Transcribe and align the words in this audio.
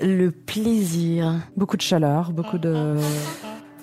Le 0.00 0.30
plaisir. 0.30 1.34
Beaucoup 1.56 1.76
de 1.76 1.82
chaleur, 1.82 2.32
beaucoup 2.32 2.58
de... 2.58 2.96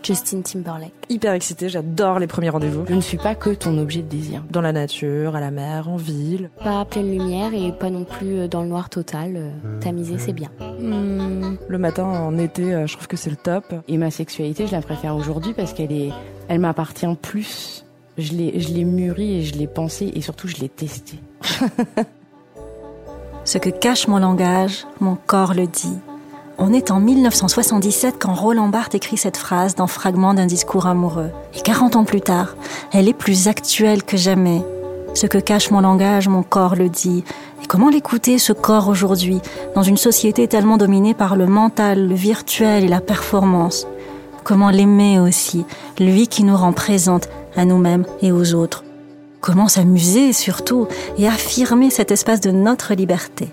Justin 0.04 0.42
Timberlake. 0.42 0.92
Hyper 1.10 1.32
excitée, 1.32 1.70
j'adore 1.70 2.20
les 2.20 2.28
premiers 2.28 2.50
rendez-vous. 2.50 2.84
Je 2.90 2.94
ne 2.94 3.00
suis 3.02 3.18
pas 3.18 3.36
que 3.36 3.52
ton 3.52 3.78
objet 3.78 4.02
de 4.02 4.10
désir. 4.10 4.44
Dans 4.52 4.60
la 4.60 4.74
nature, 4.74 5.36
à 5.38 5.40
la 5.40 5.50
mer, 5.50 5.88
en 5.88 5.96
ville. 5.96 6.52
Pas 6.62 6.82
à 6.82 6.86
pleine 6.86 7.10
lumière 7.10 7.54
et 7.54 7.72
pas 7.72 7.90
non 7.90 8.04
plus 8.04 8.50
dans 8.50 8.64
le 8.64 8.68
noir 8.68 8.90
total. 8.90 9.34
Euh, 9.38 9.80
Tamisé, 9.80 10.18
c'est 10.18 10.34
bien. 10.34 10.52
Hmm, 10.80 11.56
Le 11.70 11.78
matin, 11.78 12.04
en 12.04 12.38
été, 12.38 12.74
euh, 12.74 12.86
je 12.86 12.94
trouve 12.96 13.08
que 13.08 13.16
c'est 13.16 13.30
le 13.30 13.38
top. 13.38 13.74
Et 13.88 13.98
ma 13.98 14.12
sexualité, 14.12 14.68
je 14.68 14.74
la 14.74 14.82
préfère 14.82 15.16
aujourd'hui 15.16 15.54
parce 15.54 15.74
qu'elle 15.74 15.94
est, 15.94 16.12
elle 16.50 16.60
m'appartient 16.60 17.08
plus. 17.22 17.86
Je 18.18 18.34
l'ai, 18.34 18.60
je 18.60 18.74
l'ai 18.74 18.84
mûrie 18.84 19.36
et 19.38 19.42
je 19.42 19.56
l'ai 19.58 19.68
pensée 19.68 20.12
et 20.14 20.22
surtout 20.22 20.50
je 20.50 20.58
l'ai 20.58 20.70
testée. 20.70 21.20
Ce 23.54 23.60
que 23.60 23.70
cache 23.70 24.08
mon 24.08 24.18
langage, 24.18 24.88
mon 25.00 25.16
corps 25.16 25.54
le 25.54 25.68
dit. 25.68 26.00
On 26.58 26.74
est 26.74 26.90
en 26.90 27.00
1977 27.00 28.16
quand 28.18 28.34
Roland 28.34 28.68
Barthes 28.68 28.96
écrit 28.96 29.16
cette 29.16 29.38
phrase 29.38 29.76
dans 29.76 29.86
Fragment 29.86 30.34
d'un 30.34 30.48
discours 30.48 30.88
amoureux. 30.88 31.30
Et 31.56 31.62
40 31.62 31.96
ans 31.96 32.04
plus 32.04 32.22
tard, 32.22 32.56
elle 32.94 33.08
est 33.08 33.14
plus 33.14 33.48
actuelle 33.48 34.02
que 34.02 34.18
jamais. 34.18 34.64
Ce 35.14 35.28
que 35.28 35.38
cache 35.38 35.70
mon 35.70 35.82
langage, 35.82 36.28
mon 36.28 36.42
corps 36.42 36.74
le 36.74 36.90
dit. 36.90 37.24
Et 37.62 37.68
comment 37.68 37.90
l'écouter, 37.90 38.40
ce 38.40 38.54
corps 38.54 38.88
aujourd'hui, 38.88 39.40
dans 39.76 39.84
une 39.84 39.98
société 39.98 40.48
tellement 40.48 40.78
dominée 40.78 41.14
par 41.14 41.36
le 41.36 41.46
mental, 41.46 42.08
le 42.08 42.16
virtuel 42.16 42.84
et 42.84 42.88
la 42.88 43.02
performance? 43.02 43.86
Comment 44.44 44.72
l'aimer 44.72 45.20
aussi, 45.20 45.64
lui 46.00 46.28
qui 46.28 46.44
nous 46.44 46.58
rend 46.58 46.74
présente 46.74 47.30
à 47.56 47.66
nous-mêmes 47.66 48.08
et 48.24 48.32
aux 48.32 48.56
autres? 48.56 48.83
Comment 49.44 49.68
s'amuser 49.68 50.32
surtout 50.32 50.88
et 51.18 51.28
affirmer 51.28 51.90
cet 51.90 52.12
espace 52.12 52.40
de 52.40 52.52
notre 52.52 52.94
liberté 52.94 53.50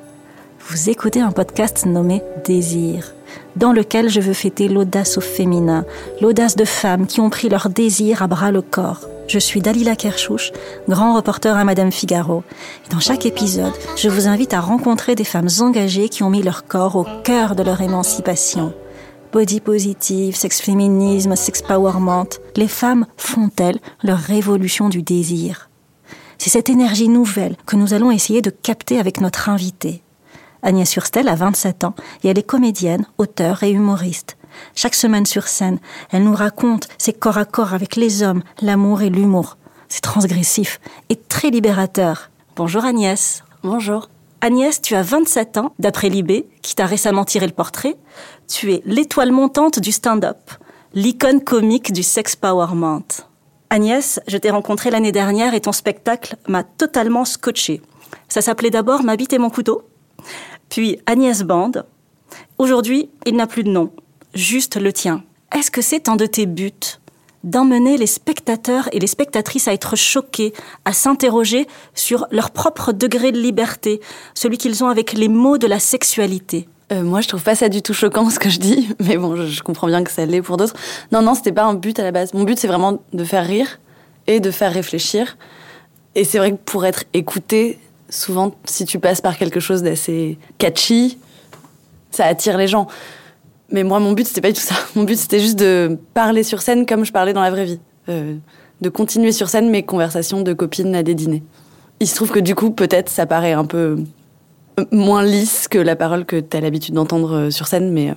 Vous 0.69 0.88
écoutez 0.88 1.20
un 1.20 1.32
podcast 1.32 1.84
nommé 1.84 2.22
Désir, 2.44 3.12
dans 3.56 3.72
lequel 3.72 4.08
je 4.08 4.20
veux 4.20 4.32
fêter 4.32 4.69
l'audace 4.69 5.19
au 5.19 5.20
féminin, 5.20 5.84
l'audace 6.20 6.55
de 6.55 6.64
femmes 6.64 7.08
qui 7.08 7.20
ont 7.20 7.28
pris 7.28 7.48
leur 7.48 7.70
désir 7.70 8.22
à 8.22 8.28
bras 8.28 8.52
le 8.52 8.62
corps. 8.62 9.08
Je 9.27 9.41
suis 9.41 9.60
Dalila 9.60 9.97
Kershouch, 9.97 10.52
grand 10.88 11.16
reporter 11.16 11.56
à 11.56 11.64
Madame 11.64 11.91
Figaro. 11.91 12.44
Et 12.86 12.94
dans 12.94 13.00
chaque 13.00 13.27
épisode, 13.27 13.75
je 13.97 14.08
vous 14.08 14.28
invite 14.28 14.54
à 14.54 14.60
rencontrer 14.60 15.16
des 15.16 15.25
femmes 15.25 15.48
engagées 15.58 16.08
qui 16.08 16.22
ont 16.22 16.30
mis 16.30 16.44
leur 16.44 16.66
corps 16.66 16.94
au 16.94 17.06
cœur 17.25 17.56
de 17.56 17.64
leur 17.64 17.80
émancipation. 17.80 18.72
Body 19.32 19.58
positive, 19.58 20.36
sex 20.36 20.60
féminisme, 20.60 21.34
sex 21.34 21.62
powerment, 21.62 22.28
les 22.54 22.69
femmes 22.69 23.06
font-elles 23.16 23.80
leur 24.04 24.19
révolution 24.19 24.88
du 24.88 25.02
désir? 25.02 25.69
C'est 26.41 26.48
cette 26.48 26.70
énergie 26.70 27.10
nouvelle 27.10 27.55
que 27.66 27.77
nous 27.77 27.92
allons 27.92 28.10
essayer 28.10 28.41
de 28.41 28.48
capter 28.48 28.98
avec 28.98 29.20
notre 29.20 29.50
invitée. 29.50 30.02
Agnès 30.62 30.88
Surstel 30.88 31.28
a 31.28 31.34
27 31.34 31.84
ans 31.84 31.94
et 32.24 32.28
elle 32.28 32.38
est 32.38 32.42
comédienne, 32.42 33.06
auteure 33.19 33.62
et 33.62 33.70
humoriste. 33.70 34.38
Chaque 34.74 34.94
semaine 34.94 35.27
sur 35.27 35.47
scène, 35.48 35.78
elle 36.10 36.24
nous 36.24 36.34
raconte 36.34 36.88
ses 36.97 37.12
corps 37.12 37.36
à 37.36 37.44
corps 37.44 37.74
avec 37.74 37.94
les 37.94 38.22
hommes, 38.22 38.42
l'amour 38.62 39.03
et 39.03 39.10
l'humour. 39.10 39.59
C'est 39.91 40.00
transgressif 40.00 40.81
et 41.10 41.16
très 41.16 41.50
libérateur. 41.50 42.31
Bonjour 42.56 42.86
Agnès. 42.86 43.44
Bonjour. 43.62 44.09
Agnès, 44.41 44.81
tu 44.81 44.94
as 44.94 45.03
27 45.03 45.59
ans, 45.59 45.75
d'après 45.78 46.09
Libé, 46.09 46.48
qui 46.62 46.75
t'a 46.75 46.86
récemment 46.86 47.26
tiré 47.26 47.47
le 47.47 47.53
portrait. 47.53 47.98
Tu 48.48 48.72
es 48.72 48.82
l'étoile 48.86 49.31
montante 49.31 49.78
du 49.78 49.92
stand-up, 49.92 50.38
l'icône 50.94 51.44
comique 51.44 51.92
du 51.92 52.03
sex 52.03 52.34
powerment. 52.34 53.29
Agnès, 53.72 54.19
je 54.26 54.36
t'ai 54.36 54.50
rencontré 54.50 54.91
l'année 54.91 55.12
dernière 55.12 55.54
et 55.54 55.60
ton 55.60 55.70
spectacle 55.70 56.34
m'a 56.48 56.64
totalement 56.64 57.25
scotché. 57.25 57.81
Ça 58.28 58.42
s'appelait 58.42 58.70
d'abord 58.70 59.04
Ma 59.04 59.14
bite 59.14 59.32
et 59.32 59.38
mon 59.38 59.48
couteau, 59.48 59.82
puis 60.69 60.98
Agnès 61.06 61.44
Band. 61.44 61.70
Aujourd'hui, 62.59 63.10
il 63.26 63.36
n'a 63.36 63.47
plus 63.47 63.62
de 63.62 63.70
nom, 63.70 63.92
juste 64.34 64.75
le 64.75 64.92
tien. 64.92 65.22
Est-ce 65.56 65.70
que 65.70 65.82
c'est 65.82 66.09
un 66.09 66.16
de 66.16 66.26
tes 66.26 66.47
buts 66.47 66.72
d'emmener 67.44 67.97
les 67.97 68.09
spectateurs 68.09 68.88
et 68.92 68.98
les 68.98 69.06
spectatrices 69.06 69.69
à 69.69 69.72
être 69.72 69.94
choqués, 69.94 70.53
à 70.84 70.92
s'interroger 70.92 71.69
sur 71.94 72.26
leur 72.32 72.50
propre 72.50 72.92
degré 72.92 73.30
de 73.30 73.41
liberté, 73.41 74.00
celui 74.34 74.59
qu'ils 74.59 74.82
ont 74.82 74.88
avec 74.88 75.12
les 75.12 75.28
mots 75.28 75.59
de 75.59 75.69
la 75.69 75.78
sexualité? 75.78 76.69
Euh, 76.93 77.03
moi, 77.03 77.21
je 77.21 77.28
trouve 77.28 77.43
pas 77.43 77.55
ça 77.55 77.69
du 77.69 77.83
tout 77.83 77.95
choquant 77.95 78.28
ce 78.31 78.39
que 78.39 78.49
je 78.49 78.59
dis, 78.59 78.89
mais 79.01 79.17
bon, 79.17 79.37
je, 79.37 79.62
comprends 79.62 79.87
bien 79.87 80.03
que 80.03 80.11
ça 80.11 80.27
l'est 80.27 80.43
pour 80.43 80.56
d'autres. 80.56 80.75
Non, 81.12 81.23
non, 81.23 81.34
c'était 81.34 81.53
pas 81.53 81.65
un 81.65 81.75
but 81.75 81.99
à 81.99 82.03
la 82.03 82.12
base. 82.12 82.34
Mon 82.34 82.45
but, 82.45 82.59
c'est 82.59 82.69
vraiment 82.69 83.03
de 83.12 83.25
faire 83.25 83.47
rire 83.47 83.78
et 84.27 84.41
de 84.41 84.51
faire 84.51 84.73
réfléchir. 84.73 85.37
Et 86.15 86.25
c'est 86.25 86.39
vrai 86.39 86.53
que 86.53 86.56
pour 86.56 86.84
être 86.84 87.05
écouté, 87.15 87.78
souvent, 88.09 88.53
si 88.65 88.84
tu 88.84 88.99
passes 88.99 89.21
par 89.21 89.39
quelque 89.39 89.61
chose 89.61 89.83
d'assez 89.83 90.39
catchy, 90.59 91.19
ça 92.11 92.27
attire 92.27 92.59
les 92.59 92.67
gens. 92.67 92.89
Mais 93.71 93.84
moi, 93.84 94.01
mon 94.01 94.12
but, 94.12 94.27
c'était 94.27 94.41
pas 94.41 94.51
du 94.51 94.55
tout 94.55 94.67
ça. 94.67 94.75
Mon 94.97 95.05
but, 95.05 95.17
c'était 95.17 95.39
juste 95.39 95.59
de 95.59 95.97
parler 96.12 96.43
sur 96.43 96.61
scène 96.61 96.87
comme 96.87 97.05
je 97.05 97.12
parlais 97.12 97.33
dans 97.33 97.43
la 97.43 97.51
vraie 97.51 97.67
vie. 97.67 97.81
Euh, 98.09 98.34
de 98.81 98.89
continuer 98.89 99.31
sur 99.31 99.49
scène 99.49 99.71
mes 99.71 99.84
conversations 99.84 100.41
de 100.41 100.53
copines 100.53 100.95
à 100.95 101.05
des 101.05 101.15
dîners. 101.15 101.45
Il 102.01 102.09
se 102.09 102.17
trouve 102.17 102.31
que 102.31 102.41
du 102.41 102.55
coup, 102.57 102.71
peut-être, 102.71 103.11
ça 103.11 103.27
paraît 103.27 103.53
un 103.53 103.67
peu 103.67 103.99
moins 104.91 105.22
lisse 105.22 105.68
que 105.68 105.78
la 105.78 105.96
parole 105.96 106.24
que 106.24 106.41
tu 106.41 106.56
as 106.56 106.60
l'habitude 106.60 106.94
d'entendre 106.94 107.34
euh, 107.34 107.50
sur 107.50 107.66
scène, 107.66 107.92
mais 107.92 108.10
euh, 108.10 108.14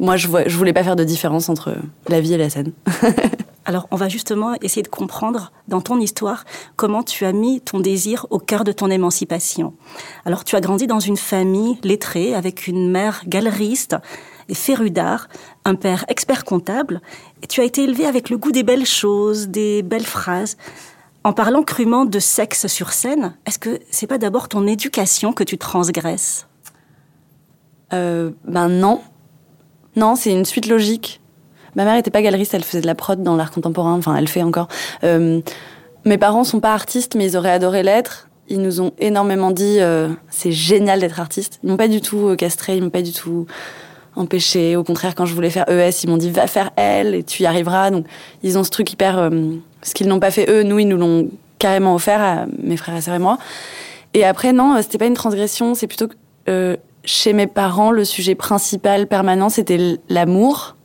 moi, 0.00 0.16
je, 0.16 0.28
vois, 0.28 0.46
je 0.46 0.56
voulais 0.56 0.72
pas 0.72 0.84
faire 0.84 0.96
de 0.96 1.04
différence 1.04 1.48
entre 1.48 1.74
la 2.08 2.20
vie 2.20 2.34
et 2.34 2.38
la 2.38 2.50
scène. 2.50 2.72
Alors, 3.64 3.86
on 3.90 3.96
va 3.96 4.08
justement 4.08 4.54
essayer 4.62 4.82
de 4.82 4.88
comprendre 4.88 5.52
dans 5.66 5.82
ton 5.82 6.00
histoire 6.00 6.44
comment 6.76 7.02
tu 7.02 7.26
as 7.26 7.32
mis 7.32 7.60
ton 7.60 7.80
désir 7.80 8.26
au 8.30 8.38
cœur 8.38 8.64
de 8.64 8.72
ton 8.72 8.90
émancipation. 8.90 9.74
Alors, 10.24 10.44
tu 10.44 10.56
as 10.56 10.60
grandi 10.60 10.86
dans 10.86 11.00
une 11.00 11.18
famille 11.18 11.78
lettrée 11.82 12.34
avec 12.34 12.66
une 12.66 12.90
mère 12.90 13.22
galeriste 13.26 13.96
et 14.48 14.54
férue 14.54 14.90
d'art, 14.90 15.28
un 15.66 15.74
père 15.74 16.06
expert 16.08 16.44
comptable, 16.44 17.02
et 17.42 17.46
tu 17.46 17.60
as 17.60 17.64
été 17.64 17.82
élevé 17.82 18.06
avec 18.06 18.30
le 18.30 18.38
goût 18.38 18.52
des 18.52 18.62
belles 18.62 18.86
choses, 18.86 19.48
des 19.48 19.82
belles 19.82 20.06
phrases. 20.06 20.56
En 21.24 21.32
parlant 21.32 21.62
crûment 21.62 22.04
de 22.04 22.18
sexe 22.18 22.68
sur 22.68 22.92
scène, 22.92 23.34
est-ce 23.44 23.58
que 23.58 23.80
c'est 23.90 24.06
pas 24.06 24.18
d'abord 24.18 24.48
ton 24.48 24.66
éducation 24.66 25.32
que 25.32 25.44
tu 25.44 25.58
transgresses? 25.58 26.46
Euh, 27.92 28.30
Ben 28.44 28.68
non. 28.68 29.00
Non, 29.96 30.14
c'est 30.14 30.30
une 30.30 30.44
suite 30.44 30.68
logique. 30.68 31.20
Ma 31.74 31.84
mère 31.84 31.96
était 31.96 32.10
pas 32.10 32.22
galeriste, 32.22 32.54
elle 32.54 32.64
faisait 32.64 32.80
de 32.80 32.86
la 32.86 32.94
prod 32.94 33.22
dans 33.22 33.36
l'art 33.36 33.50
contemporain, 33.50 33.94
enfin 33.94 34.14
elle 34.16 34.28
fait 34.28 34.42
encore. 34.42 34.68
Euh, 35.04 35.40
mes 36.04 36.18
parents 36.18 36.44
sont 36.44 36.60
pas 36.60 36.72
artistes, 36.72 37.14
mais 37.14 37.26
ils 37.26 37.36
auraient 37.36 37.50
adoré 37.50 37.82
l'être. 37.82 38.28
Ils 38.48 38.62
nous 38.62 38.80
ont 38.80 38.92
énormément 38.98 39.50
dit 39.50 39.78
euh, 39.80 40.08
c'est 40.30 40.52
génial 40.52 41.00
d'être 41.00 41.20
artiste. 41.20 41.58
Ils 41.62 41.70
m'ont 41.70 41.76
pas 41.76 41.88
du 41.88 42.00
tout 42.00 42.34
castré, 42.36 42.76
ils 42.76 42.82
m'ont 42.82 42.90
pas 42.90 43.02
du 43.02 43.12
tout 43.12 43.46
empêché. 44.16 44.76
Au 44.76 44.84
contraire, 44.84 45.14
quand 45.14 45.26
je 45.26 45.34
voulais 45.34 45.50
faire 45.50 45.68
ES, 45.68 46.04
ils 46.04 46.08
m'ont 46.08 46.16
dit 46.16 46.30
va 46.30 46.46
faire 46.46 46.70
L 46.76 47.14
et 47.14 47.22
tu 47.22 47.42
y 47.42 47.46
arriveras. 47.46 47.90
Donc 47.90 48.06
ils 48.42 48.56
ont 48.56 48.64
ce 48.64 48.70
truc 48.70 48.92
hyper. 48.92 49.30
Ce 49.82 49.94
qu'ils 49.94 50.08
n'ont 50.08 50.20
pas 50.20 50.30
fait 50.30 50.50
eux, 50.50 50.62
nous 50.62 50.78
ils 50.78 50.88
nous 50.88 50.96
l'ont 50.96 51.28
carrément 51.58 51.94
offert 51.94 52.20
à 52.20 52.46
mes 52.62 52.76
frères 52.76 52.96
et 52.96 53.00
sœurs 53.00 53.14
et 53.14 53.18
moi. 53.20 53.38
Et 54.14 54.24
après 54.24 54.52
non, 54.52 54.74
euh, 54.74 54.82
c'était 54.82 54.98
pas 54.98 55.06
une 55.06 55.14
transgression, 55.14 55.74
c'est 55.74 55.86
plutôt 55.86 56.08
que 56.08 56.14
euh, 56.48 56.76
chez 57.04 57.32
mes 57.32 57.46
parents 57.46 57.90
le 57.90 58.04
sujet 58.04 58.34
principal 58.34 59.06
permanent 59.06 59.48
c'était 59.48 59.98
l'amour 60.08 60.76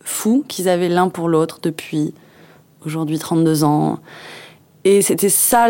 fou 0.00 0.44
qu'ils 0.48 0.68
avaient 0.68 0.88
l'un 0.88 1.08
pour 1.08 1.28
l'autre 1.28 1.58
depuis 1.62 2.14
aujourd'hui 2.86 3.18
32 3.18 3.64
ans. 3.64 3.98
Et 4.84 5.02
c'était 5.02 5.28
ça 5.28 5.66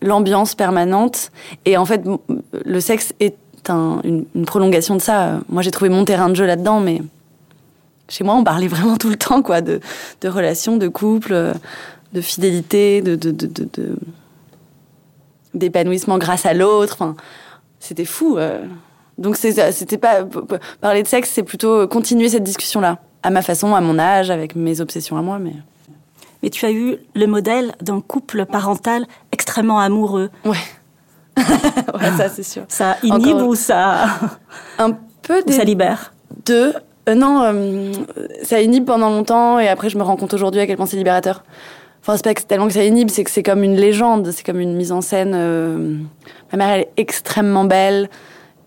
l'ambiance 0.00 0.54
permanente. 0.54 1.30
Et 1.66 1.76
en 1.76 1.84
fait, 1.84 2.02
le 2.64 2.80
sexe 2.80 3.12
est 3.20 3.36
un- 3.68 4.00
une, 4.02 4.24
une 4.34 4.44
prolongation 4.44 4.96
de 4.96 5.00
ça. 5.00 5.38
Moi, 5.48 5.62
j'ai 5.62 5.70
trouvé 5.70 5.88
mon 5.90 6.04
terrain 6.04 6.28
de 6.28 6.34
jeu 6.34 6.46
là-dedans, 6.46 6.80
mais 6.80 7.00
chez 8.12 8.24
moi, 8.24 8.34
on 8.34 8.44
parlait 8.44 8.68
vraiment 8.68 8.96
tout 8.98 9.08
le 9.08 9.16
temps, 9.16 9.40
quoi, 9.42 9.60
de, 9.62 9.80
de 10.20 10.28
relations, 10.28 10.76
de 10.76 10.86
couple, 10.88 11.54
de 12.12 12.20
fidélité, 12.20 13.00
de, 13.00 13.16
d'épanouissement 15.54 16.18
grâce 16.18 16.46
à 16.46 16.54
l'autre. 16.54 16.94
Enfin, 16.94 17.16
c'était 17.80 18.04
fou. 18.04 18.36
euh. 18.38 18.64
Donc, 19.18 19.36
c'était 19.36 19.98
pas 19.98 20.24
parler 20.80 21.02
de 21.02 21.08
sexe, 21.08 21.30
c'est 21.32 21.42
plutôt 21.42 21.86
continuer 21.88 22.28
cette 22.28 22.44
discussion-là, 22.44 22.98
à 23.22 23.30
ma 23.30 23.42
façon, 23.42 23.74
à 23.74 23.80
mon 23.80 23.98
âge, 23.98 24.30
avec 24.30 24.56
mes 24.56 24.80
obsessions 24.80 25.16
à 25.16 25.22
moi, 25.22 25.38
mais. 25.38 25.54
Mais 26.42 26.50
tu 26.50 26.66
as 26.66 26.72
eu 26.72 26.96
le 27.14 27.26
modèle 27.26 27.72
d'un 27.80 28.00
couple 28.00 28.46
parental 28.46 29.06
extrêmement 29.30 29.78
amoureux. 29.78 30.28
Ouais. 30.44 30.56
ouais, 31.38 32.10
ça 32.16 32.28
c'est 32.28 32.42
sûr. 32.42 32.64
Ça 32.68 32.96
inhibe 33.04 33.36
Encore- 33.36 33.48
ou 33.48 33.54
ça, 33.54 34.06
Un 34.78 34.90
peu 35.22 35.40
ou 35.46 35.52
ça 35.52 35.62
libère? 35.64 36.12
deux. 36.44 36.74
Euh, 37.08 37.14
non, 37.14 37.42
euh, 37.42 37.92
ça 38.42 38.60
inhibe 38.60 38.84
pendant 38.84 39.10
longtemps 39.10 39.58
et 39.58 39.68
après 39.68 39.88
je 39.88 39.98
me 39.98 40.04
rends 40.04 40.16
compte 40.16 40.34
aujourd'hui 40.34 40.60
à 40.60 40.66
quel 40.66 40.76
point 40.76 40.86
c'est 40.86 40.96
libérateur. 40.96 41.42
Enfin, 42.00 42.16
c'est 42.16 42.24
pas 42.24 42.34
tellement 42.34 42.66
que 42.66 42.72
ça 42.72 42.84
inhibe, 42.84 43.10
c'est 43.10 43.24
que 43.24 43.30
c'est 43.30 43.42
comme 43.42 43.62
une 43.62 43.76
légende, 43.76 44.30
c'est 44.32 44.44
comme 44.44 44.60
une 44.60 44.74
mise 44.74 44.92
en 44.92 45.00
scène. 45.00 45.32
euh, 45.34 45.96
Ma 46.52 46.58
mère, 46.58 46.70
elle 46.70 46.80
est 46.82 46.92
extrêmement 46.96 47.64
belle. 47.64 48.08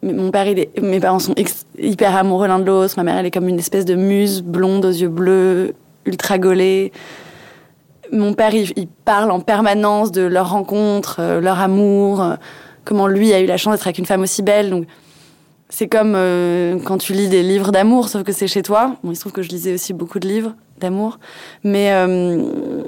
Mon 0.03 0.31
père, 0.31 0.45
mes 0.81 0.99
parents 0.99 1.19
sont 1.19 1.35
hyper 1.77 2.15
amoureux 2.15 2.47
l'un 2.47 2.59
de 2.59 2.65
l'autre. 2.65 2.93
Ma 2.97 3.03
mère, 3.03 3.17
elle 3.17 3.25
est 3.25 3.31
comme 3.31 3.47
une 3.47 3.59
espèce 3.59 3.85
de 3.85 3.95
muse 3.95 4.41
blonde 4.41 4.85
aux 4.85 4.91
yeux 4.91 5.09
bleus, 5.09 5.73
ultra 6.05 6.37
gaulée. 6.37 6.91
Mon 8.11 8.33
père, 8.33 8.53
il, 8.53 8.87
parle 9.03 9.31
en 9.31 9.39
permanence 9.39 10.11
de 10.11 10.21
leur 10.21 10.51
rencontre, 10.51 11.39
leur 11.41 11.59
amour, 11.59 12.23
comment 12.83 13.07
lui 13.07 13.33
a 13.33 13.41
eu 13.41 13.47
la 13.47 13.57
chance 13.57 13.73
d'être 13.73 13.87
avec 13.87 13.97
une 13.97 14.05
femme 14.05 14.21
aussi 14.21 14.43
belle. 14.43 14.85
C'est 15.69 15.87
comme 15.87 16.13
euh, 16.15 16.77
quand 16.83 16.97
tu 16.97 17.13
lis 17.13 17.27
des 17.27 17.43
livres 17.43 17.71
d'amour, 17.71 18.09
sauf 18.09 18.23
que 18.23 18.31
c'est 18.31 18.47
chez 18.47 18.61
toi. 18.61 18.95
Bon, 19.03 19.11
il 19.11 19.15
se 19.15 19.21
trouve 19.21 19.33
que 19.33 19.41
je 19.41 19.49
lisais 19.49 19.73
aussi 19.73 19.93
beaucoup 19.93 20.19
de 20.19 20.27
livres 20.27 20.55
d'amour. 20.79 21.19
Mais 21.63 21.91
euh, 21.91 22.83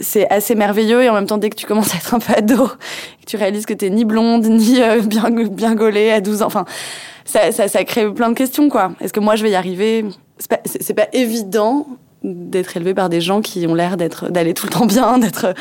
c'est 0.00 0.28
assez 0.30 0.54
merveilleux 0.54 1.02
et 1.02 1.10
en 1.10 1.14
même 1.14 1.26
temps, 1.26 1.38
dès 1.38 1.50
que 1.50 1.56
tu 1.56 1.66
commences 1.66 1.92
à 1.94 1.96
être 1.96 2.14
un 2.14 2.20
peu 2.20 2.32
ado, 2.34 2.68
que 2.68 3.26
tu 3.26 3.36
réalises 3.36 3.66
que 3.66 3.74
t'es 3.74 3.90
ni 3.90 4.04
blonde, 4.04 4.46
ni 4.46 4.80
euh, 4.80 5.00
bien, 5.00 5.30
bien 5.30 5.74
gaulée 5.74 6.10
à 6.10 6.20
12 6.20 6.42
ans, 6.42 6.46
enfin, 6.46 6.64
ça, 7.24 7.52
ça, 7.52 7.68
ça 7.68 7.84
crée 7.84 8.12
plein 8.12 8.28
de 8.28 8.34
questions, 8.34 8.68
quoi. 8.68 8.92
Est-ce 9.00 9.12
que 9.12 9.20
moi, 9.20 9.34
je 9.34 9.42
vais 9.42 9.50
y 9.50 9.54
arriver? 9.54 10.04
C'est 10.38 10.48
pas, 10.94 11.02
pas 11.02 11.08
évident 11.12 11.86
d'être 12.22 12.76
élevé 12.76 12.94
par 12.94 13.08
des 13.08 13.20
gens 13.20 13.40
qui 13.40 13.66
ont 13.66 13.74
l'air 13.74 13.96
d'être 13.96 14.30
d'aller 14.30 14.54
tout 14.54 14.66
le 14.66 14.72
temps 14.72 14.86
bien, 14.86 15.18
d'être 15.18 15.54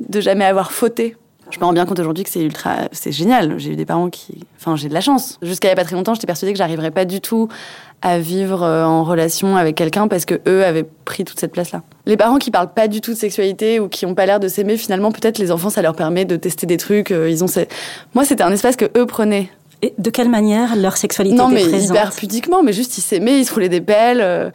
de 0.00 0.20
jamais 0.20 0.44
avoir 0.44 0.72
fauté. 0.72 1.16
Je 1.50 1.58
me 1.60 1.64
rends 1.64 1.72
bien 1.72 1.86
compte 1.86 1.98
aujourd'hui 1.98 2.24
que 2.24 2.30
c'est 2.30 2.42
ultra, 2.42 2.76
c'est 2.92 3.10
génial. 3.10 3.54
J'ai 3.58 3.70
eu 3.72 3.76
des 3.76 3.86
parents 3.86 4.10
qui, 4.10 4.44
enfin, 4.58 4.76
j'ai 4.76 4.88
de 4.88 4.94
la 4.94 5.00
chance. 5.00 5.38
Jusqu'à 5.40 5.68
il 5.68 5.70
y 5.70 5.72
a 5.72 5.76
pas 5.76 5.84
très 5.84 5.96
longtemps, 5.96 6.12
j'étais 6.14 6.26
persuadée 6.26 6.52
que 6.52 6.58
j'arriverais 6.58 6.90
pas 6.90 7.06
du 7.06 7.20
tout 7.22 7.48
à 8.02 8.18
vivre 8.18 8.62
euh, 8.62 8.84
en 8.84 9.02
relation 9.02 9.56
avec 9.56 9.74
quelqu'un 9.74 10.08
parce 10.08 10.24
que 10.26 10.40
eux 10.46 10.64
avaient 10.64 10.84
pris 11.06 11.24
toute 11.24 11.40
cette 11.40 11.52
place-là. 11.52 11.82
Les 12.06 12.16
parents 12.18 12.36
qui 12.36 12.50
parlent 12.50 12.72
pas 12.72 12.86
du 12.86 13.00
tout 13.00 13.12
de 13.12 13.16
sexualité 13.16 13.80
ou 13.80 13.88
qui 13.88 14.04
ont 14.04 14.14
pas 14.14 14.26
l'air 14.26 14.40
de 14.40 14.46
s'aimer, 14.48 14.76
finalement, 14.76 15.10
peut-être 15.10 15.38
les 15.38 15.50
enfants, 15.50 15.70
ça 15.70 15.80
leur 15.82 15.94
permet 15.96 16.26
de 16.26 16.36
tester 16.36 16.66
des 16.66 16.76
trucs. 16.76 17.10
euh, 17.12 17.30
Ils 17.30 17.42
ont, 17.42 17.48
ces- 17.48 17.66
moi, 18.14 18.24
c'était 18.26 18.42
un 18.44 18.52
espace 18.52 18.76
que 18.76 18.84
eux 18.96 19.06
prenaient. 19.06 19.48
Et 19.80 19.94
de 19.96 20.10
quelle 20.10 20.28
manière 20.28 20.76
leur 20.76 20.96
sexualité 20.98 21.36
Non, 21.36 21.48
mais 21.48 21.62
présente? 21.62 21.88
hyper 21.96 22.12
pudiquement, 22.12 22.62
mais 22.62 22.72
juste 22.74 22.98
ils 22.98 23.02
s'aimaient, 23.02 23.40
ils 23.40 23.44
se 23.46 23.54
roulaient 23.54 23.68
des 23.70 23.80
pelles. 23.80 24.20
euh, 24.20 24.50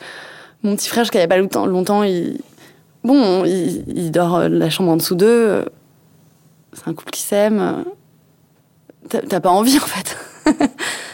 Mon 0.62 0.76
petit 0.76 0.90
frère, 0.90 1.06
jusqu'à 1.06 1.18
il 1.20 1.24
y 1.24 1.26
a 1.26 1.28
pas 1.28 1.38
longtemps, 1.38 2.04
il... 2.04 2.40
Bon, 3.04 3.44
il, 3.46 3.84
il 3.94 4.12
dort 4.12 4.48
la 4.48 4.70
chambre 4.70 4.92
en 4.92 4.96
dessous 4.98 5.16
d'eux. 5.16 5.66
Euh, 6.74 6.76
C'est 6.76 6.90
un 6.90 6.94
couple 6.94 7.12
qui 7.12 7.22
s'aime. 7.22 7.60
euh, 9.10 9.22
T'as 9.30 9.40
pas 9.40 9.50
envie, 9.52 9.78
en 9.78 9.82
fait. 9.86 10.18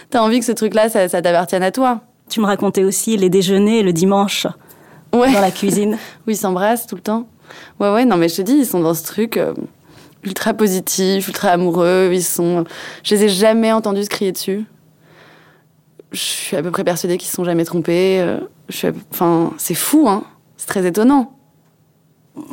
T'as 0.10 0.22
envie 0.22 0.40
que 0.40 0.46
ce 0.46 0.52
truc-là, 0.52 0.90
ça, 0.90 1.08
ça 1.10 1.22
t'appartienne 1.22 1.64
à 1.64 1.72
toi. 1.72 2.02
Tu 2.30 2.40
me 2.40 2.46
racontais 2.46 2.84
aussi 2.84 3.18
les 3.18 3.30
déjeuners 3.30 3.84
le 3.84 3.94
dimanche 3.94 4.48
Ouais. 5.14 5.32
dans 5.34 5.42
la 5.42 5.52
cuisine. 5.52 5.98
Où 6.28 6.30
ils 6.32 6.38
s'embrassent 6.38 6.86
tout 6.88 6.96
le 6.96 7.02
temps. 7.02 7.28
Ouais, 7.80 7.92
ouais, 7.92 8.06
non, 8.06 8.16
mais 8.18 8.30
je 8.30 8.36
te 8.38 8.42
dis, 8.44 8.54
ils 8.58 8.66
sont 8.66 8.80
dans 8.80 8.94
ce 8.94 9.04
truc 9.04 9.38
euh, 9.38 9.54
ultra 10.24 10.54
positif, 10.54 11.28
ultra 11.28 11.50
amoureux. 11.50 12.12
Ils 12.14 12.24
sont. 12.24 12.64
Je 13.04 13.16
les 13.16 13.24
ai 13.26 13.30
jamais 13.30 13.72
entendus 13.72 14.04
se 14.04 14.10
crier 14.10 14.32
dessus. 14.32 14.66
Je 16.12 16.20
suis 16.20 16.58
à 16.58 16.62
peu 16.64 16.72
près 16.72 16.84
persuadée 16.84 17.18
qu'ils 17.18 17.30
se 17.30 17.36
sont 17.36 17.44
jamais 17.44 17.66
trompés. 17.66 18.20
euh, 18.22 18.40
Je 18.70 18.78
suis 18.78 18.88
à 18.88 18.92
peu- 18.92 19.00
Enfin, 19.12 19.52
c'est 19.58 19.74
fou, 19.76 20.08
hein. 20.08 20.24
C'est 20.58 20.68
très 20.68 20.86
étonnant. 20.86 21.34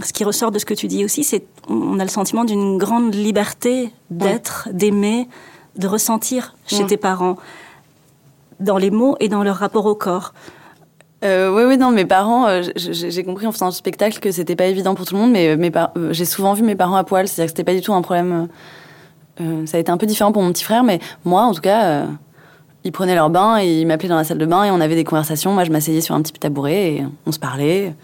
Ce 0.02 0.12
qui 0.12 0.24
ressort 0.24 0.50
de 0.50 0.58
ce 0.58 0.64
que 0.64 0.74
tu 0.74 0.86
dis 0.86 1.04
aussi, 1.04 1.24
c'est 1.24 1.44
on 1.68 1.98
a 1.98 2.02
le 2.04 2.10
sentiment 2.10 2.44
d'une 2.44 2.78
grande 2.78 3.14
liberté 3.14 3.92
d'être, 4.10 4.68
d'aimer, 4.72 5.28
de 5.76 5.86
ressentir 5.86 6.54
chez 6.66 6.80
Ouais. 6.80 6.86
tes 6.86 6.96
parents, 6.96 7.36
dans 8.60 8.78
les 8.78 8.90
mots 8.90 9.16
et 9.20 9.28
dans 9.28 9.42
leur 9.42 9.56
rapport 9.56 9.86
au 9.86 9.94
corps. 9.94 10.32
Euh, 11.24 11.50
oui, 11.54 11.64
oui, 11.64 11.78
non, 11.78 11.90
mes 11.90 12.04
parents, 12.04 12.46
euh, 12.46 12.62
j'ai 12.76 13.24
compris 13.24 13.46
en 13.46 13.52
faisant 13.52 13.66
le 13.66 13.72
spectacle 13.72 14.20
que 14.20 14.30
c'était 14.30 14.56
pas 14.56 14.66
évident 14.66 14.94
pour 14.94 15.06
tout 15.06 15.14
le 15.14 15.20
monde, 15.20 15.32
mais 15.32 15.56
mes 15.56 15.72
euh, 15.74 16.12
j'ai 16.12 16.24
souvent 16.24 16.52
vu 16.52 16.62
mes 16.62 16.76
parents 16.76 16.96
à 16.96 17.04
poil, 17.04 17.26
c'est-à-dire 17.26 17.52
que 17.52 17.56
c'était 17.56 17.64
pas 17.70 17.74
du 17.74 17.80
tout 17.80 17.94
un 17.94 18.02
problème. 18.02 18.48
ça 19.66 19.76
a 19.76 19.80
été 19.80 19.90
un 19.90 19.96
peu 19.96 20.06
différent 20.06 20.32
pour 20.32 20.42
mon 20.42 20.52
petit 20.52 20.64
frère, 20.64 20.84
mais 20.84 21.00
moi, 21.24 21.42
en 21.42 21.52
tout 21.54 21.62
cas, 21.62 22.06
ils 22.84 22.92
prenaient 22.92 23.14
leur 23.14 23.30
bain 23.30 23.58
et 23.58 23.80
ils 23.80 23.86
m'appelaient 23.86 24.08
dans 24.08 24.16
la 24.16 24.24
salle 24.24 24.38
de 24.38 24.46
bain 24.46 24.64
et 24.64 24.70
on 24.70 24.80
avait 24.80 24.94
des 24.94 25.04
conversations. 25.04 25.52
Moi, 25.52 25.64
je 25.64 25.72
m'asseyais 25.72 26.00
sur 26.00 26.14
un 26.14 26.22
petit 26.22 26.32
tabouret 26.34 26.92
et 26.92 27.04
on 27.26 27.32
se 27.32 27.38
parlait. 27.38 27.94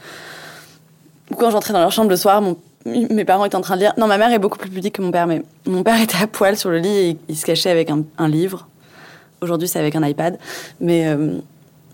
Quand 1.38 1.50
j'entrais 1.50 1.72
dans 1.72 1.80
leur 1.80 1.92
chambre 1.92 2.10
le 2.10 2.16
soir, 2.16 2.42
mes 2.84 3.24
parents 3.24 3.44
étaient 3.44 3.56
en 3.56 3.60
train 3.60 3.76
de 3.76 3.80
lire. 3.80 3.92
Non, 3.98 4.06
ma 4.06 4.18
mère 4.18 4.32
est 4.32 4.38
beaucoup 4.38 4.58
plus 4.58 4.70
pudique 4.70 4.96
que 4.96 5.02
mon 5.02 5.10
père, 5.10 5.26
mais 5.26 5.42
mon 5.66 5.82
père 5.82 6.00
était 6.02 6.22
à 6.22 6.26
poil 6.26 6.56
sur 6.56 6.70
le 6.70 6.78
lit 6.78 6.88
et 6.88 7.18
il, 7.28 7.36
se 7.36 7.44
cachait 7.44 7.70
avec 7.70 7.90
un, 7.90 8.28
livre. 8.28 8.68
Aujourd'hui, 9.40 9.68
c'est 9.68 9.78
avec 9.78 9.96
un 9.96 10.06
iPad. 10.06 10.38
Mais 10.80 11.08
euh, 11.08 11.38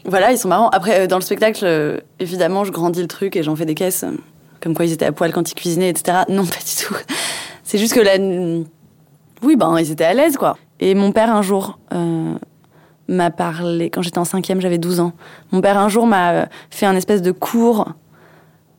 voilà, 0.05 0.33
ils 0.33 0.39
sont 0.39 0.49
marrants. 0.49 0.69
Après, 0.69 1.01
euh, 1.01 1.07
dans 1.07 1.17
le 1.17 1.23
spectacle, 1.23 1.65
euh, 1.65 1.99
évidemment, 2.21 2.65
je 2.65 2.73
grandis 2.73 3.01
le 3.01 3.09
truc 3.09 3.37
et 3.37 3.43
j'en 3.43 3.57
fais 3.57 3.67
des 3.67 3.75
caisses, 3.75 4.05
comme 4.61 4.75
quoi 4.75 4.85
ils 4.85 4.93
étaient 4.93 5.07
à 5.07 5.13
poil 5.13 5.33
quand 5.33 5.51
ils 5.51 5.55
cuisinaient, 5.55 5.91
etc. 5.91 6.19
Non, 6.29 6.45
pas 6.45 6.59
du 6.59 6.85
tout. 6.85 6.97
C'est 7.65 7.79
juste 7.79 7.95
que 7.95 8.01
là, 8.01 8.17
oui, 9.43 9.57
ben, 9.57 9.79
ils 9.79 9.91
étaient 9.91 10.05
à 10.05 10.15
l'aise, 10.15 10.37
quoi. 10.37 10.57
Et 10.81 10.95
mon 10.95 11.13
père, 11.13 11.35
un 11.35 11.43
jour, 11.43 11.79
m'a 13.09 13.31
parlé, 13.31 13.91
quand 13.91 14.03
j'étais 14.03 14.19
en 14.19 14.25
cinquième, 14.25 14.61
j'avais 14.61 14.79
12 14.79 15.01
ans. 15.01 15.13
Mon 15.51 15.61
père, 15.61 15.79
un 15.79 15.89
jour, 15.89 16.07
m'a 16.07 16.47
fait 16.71 16.87
un 16.87 16.95
espèce 16.95 17.23
de 17.23 17.33
cours, 17.33 17.89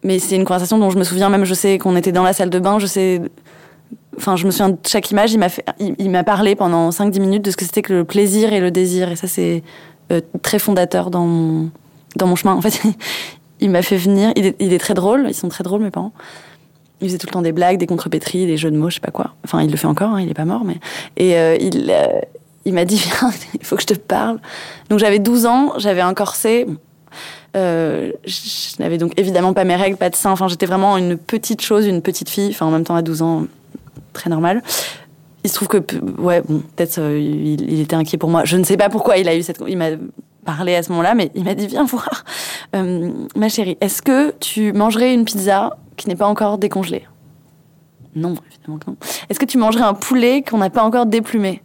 mais 0.03 0.19
c'est 0.19 0.35
une 0.35 0.45
conversation 0.45 0.77
dont 0.77 0.89
je 0.89 0.97
me 0.97 1.03
souviens 1.03 1.29
même, 1.29 1.45
je 1.45 1.53
sais 1.53 1.77
qu'on 1.77 1.95
était 1.95 2.11
dans 2.11 2.23
la 2.23 2.33
salle 2.33 2.49
de 2.49 2.59
bain, 2.59 2.79
je 2.79 2.85
sais... 2.85 3.21
Enfin, 4.17 4.35
je 4.35 4.45
me 4.45 4.51
souviens 4.51 4.69
de 4.69 4.77
chaque 4.85 5.11
image, 5.11 5.31
il 5.31 5.39
m'a 5.39 5.47
il, 5.79 6.09
m'a 6.09 6.23
parlé 6.23 6.55
pendant 6.55 6.89
5-10 6.89 7.19
minutes 7.21 7.45
de 7.45 7.51
ce 7.51 7.57
que 7.57 7.63
c'était 7.63 7.81
que 7.81 7.93
le 7.93 8.03
plaisir 8.03 8.51
et 8.51 8.59
le 8.59 8.69
désir. 8.69 9.09
Et 9.09 9.15
ça, 9.15 9.27
c'est 9.27 9.63
euh, 10.11 10.19
très 10.41 10.59
fondateur 10.59 11.09
dans 11.09 11.25
mon, 11.25 11.69
dans 12.17 12.27
mon 12.27 12.35
chemin. 12.35 12.53
En 12.53 12.61
fait, 12.61 12.81
il 13.61 13.69
m'a 13.69 13.81
fait 13.81 13.95
venir. 13.95 14.33
Il 14.35 14.45
est, 14.45 14.55
il 14.59 14.73
est 14.73 14.77
très 14.77 14.93
drôle. 14.93 15.25
Ils 15.29 15.33
sont 15.33 15.47
très 15.47 15.63
drôles, 15.63 15.81
mes 15.81 15.91
parents. 15.91 16.11
Il 16.99 17.07
faisait 17.07 17.17
tout 17.17 17.27
le 17.27 17.31
temps 17.31 17.41
des 17.41 17.53
blagues, 17.53 17.77
des 17.77 17.87
contrepétries, 17.87 18.45
des 18.45 18.57
jeux 18.57 18.71
de 18.71 18.77
mots, 18.77 18.89
je 18.89 18.95
sais 18.95 18.99
pas 18.99 19.11
quoi. 19.11 19.35
Enfin, 19.45 19.61
il 19.61 19.71
le 19.71 19.77
fait 19.77 19.87
encore, 19.87 20.11
hein, 20.15 20.21
il 20.21 20.29
est 20.29 20.33
pas 20.33 20.45
mort, 20.45 20.65
mais. 20.65 20.79
Et 21.15 21.37
euh, 21.37 21.55
il, 21.59 21.89
euh, 21.89 22.19
il 22.65 22.73
m'a 22.73 22.83
dit 22.83 22.95
Viens, 23.21 23.31
il 23.53 23.65
faut 23.65 23.75
que 23.75 23.81
je 23.81 23.87
te 23.87 23.93
parle. 23.93 24.39
Donc 24.89 24.99
j'avais 24.99 25.19
12 25.19 25.45
ans, 25.45 25.73
j'avais 25.77 26.01
un 26.01 26.13
corset. 26.13 26.67
Euh, 27.55 28.11
je 28.25 28.81
n'avais 28.81 28.97
donc 28.97 29.13
évidemment 29.17 29.53
pas 29.53 29.63
mes 29.63 29.75
règles, 29.75 29.97
pas 29.97 30.09
de 30.09 30.15
seins. 30.15 30.31
Enfin, 30.31 30.47
j'étais 30.47 30.65
vraiment 30.65 30.97
une 30.97 31.17
petite 31.17 31.61
chose, 31.61 31.85
une 31.87 32.01
petite 32.01 32.29
fille. 32.29 32.49
Enfin, 32.49 32.65
en 32.65 32.71
même 32.71 32.83
temps, 32.83 32.95
à 32.95 33.01
12 33.01 33.21
ans, 33.21 33.45
très 34.13 34.29
normal. 34.29 34.61
Il 35.43 35.49
se 35.49 35.55
trouve 35.55 35.67
que, 35.67 35.77
ouais, 36.21 36.41
bon, 36.41 36.61
peut-être 36.75 36.99
euh, 36.99 37.17
il, 37.19 37.79
était 37.79 37.95
inquiet 37.95 38.17
pour 38.17 38.29
moi. 38.29 38.43
Je 38.45 38.57
ne 38.57 38.63
sais 38.63 38.77
pas 38.77 38.89
pourquoi 38.89 39.17
il 39.17 39.77
m'a 39.77 39.89
parlé 40.45 40.75
à 40.75 40.83
ce 40.83 40.89
moment-là, 40.89 41.15
mais 41.15 41.31
il 41.35 41.43
m'a 41.43 41.55
dit 41.55 41.67
Viens 41.67 41.85
voir. 41.85 42.23
Euh, 42.75 43.11
ma 43.35 43.49
chérie, 43.49 43.77
est-ce 43.81 44.01
que 44.01 44.33
tu 44.39 44.73
mangerais 44.73 45.13
une 45.13 45.25
pizza 45.25 45.77
qui 45.95 46.07
n'est 46.07 46.15
pas 46.15 46.27
encore 46.27 46.57
décongelée? 46.57 47.07
Non, 48.15 48.35
évidemment 48.49 48.79
que 48.79 48.89
non. 48.89 48.97
Est-ce 49.29 49.39
que 49.39 49.45
tu 49.45 49.57
mangerais 49.57 49.83
un 49.83 49.93
poulet 49.93 50.43
qu'on 50.43 50.57
n'a 50.57 50.69
pas 50.69 50.83
encore 50.83 51.05
déplumé? 51.05 51.61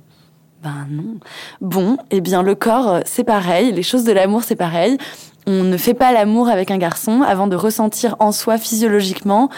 Ben 0.63 0.87
non. 0.91 1.19
Bon, 1.61 1.99
eh 2.11 2.21
bien, 2.21 2.43
le 2.43 2.55
corps, 2.55 3.01
c'est 3.05 3.25
pareil. 3.25 3.73
Les 3.73 3.83
choses 3.83 4.05
de 4.05 4.13
l'amour, 4.13 4.45
c'est 4.45 4.57
pareil. 4.57 4.97
On 5.47 5.63
ne 5.63 5.77
fait 5.77 5.95
pas 5.95 6.13
l'amour 6.13 6.49
avec 6.49 6.71
un 6.71 6.79
garçon 6.79 7.23
avant 7.23 7.47
de 7.47 7.57
ressentir 7.57 8.17
en 8.19 8.33
soi 8.33 8.59
physiologiquement 8.59 9.51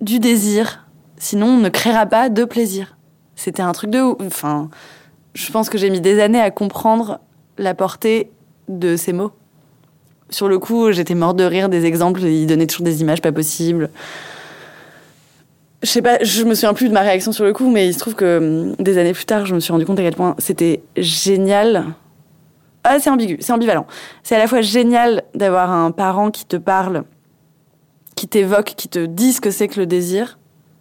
du 0.00 0.18
désir. 0.18 0.86
Sinon, 1.18 1.46
on 1.46 1.58
ne 1.58 1.68
créera 1.68 2.06
pas 2.06 2.28
de 2.28 2.44
plaisir. 2.44 2.96
C'était 3.34 3.62
un 3.62 3.72
truc 3.72 3.90
de 3.90 4.00
ouf. 4.00 4.16
Enfin, 4.24 4.70
je 5.34 5.50
pense 5.52 5.68
que 5.68 5.76
j'ai 5.78 5.90
mis 5.90 6.00
des 6.00 6.20
années 6.20 6.40
à 6.40 6.50
comprendre 6.50 7.20
la 7.58 7.74
portée 7.74 8.30
de 8.68 8.96
ces 8.96 9.12
mots. 9.12 9.32
Sur 10.30 10.48
le 10.48 10.58
coup, 10.58 10.90
j'étais 10.92 11.14
morte 11.14 11.36
de 11.36 11.44
rire 11.44 11.68
des 11.68 11.84
exemples. 11.84 12.22
Il 12.22 12.46
donnait 12.46 12.66
toujours 12.66 12.84
des 12.84 13.00
images 13.02 13.22
pas 13.22 13.32
possibles. 13.32 13.90
Je 15.82 15.88
sais 15.88 16.02
pas, 16.02 16.18
je 16.22 16.42
me 16.42 16.54
souviens 16.54 16.74
plus 16.74 16.88
de 16.88 16.94
ma 16.94 17.02
réaction 17.02 17.32
sur 17.32 17.44
le 17.44 17.52
coup, 17.52 17.70
mais 17.70 17.86
il 17.86 17.92
se 17.94 17.98
trouve 17.98 18.14
que 18.14 18.38
hum, 18.38 18.76
des 18.82 18.98
années 18.98 19.12
plus 19.12 19.26
tard, 19.26 19.46
je 19.46 19.54
me 19.54 19.60
suis 19.60 19.72
rendu 19.72 19.84
compte 19.84 19.98
à 19.98 20.02
quel 20.02 20.16
point 20.16 20.34
c'était 20.38 20.82
génial. 20.96 21.84
Ah, 22.88 23.00
c'est 23.00 23.10
ambigu, 23.10 23.36
c'est 23.40 23.52
ambivalent. 23.52 23.84
C'est 24.22 24.36
à 24.36 24.38
la 24.38 24.46
fois 24.46 24.60
génial 24.60 25.24
d'avoir 25.34 25.72
un 25.72 25.90
parent 25.90 26.30
qui 26.30 26.44
te 26.44 26.56
parle, 26.56 27.02
qui 28.14 28.28
t'évoque, 28.28 28.74
qui 28.76 28.88
te 28.88 29.06
dit 29.06 29.32
ce 29.32 29.40
que 29.40 29.50
c'est 29.50 29.66
que 29.66 29.80
le 29.80 29.86
désir. 29.86 30.38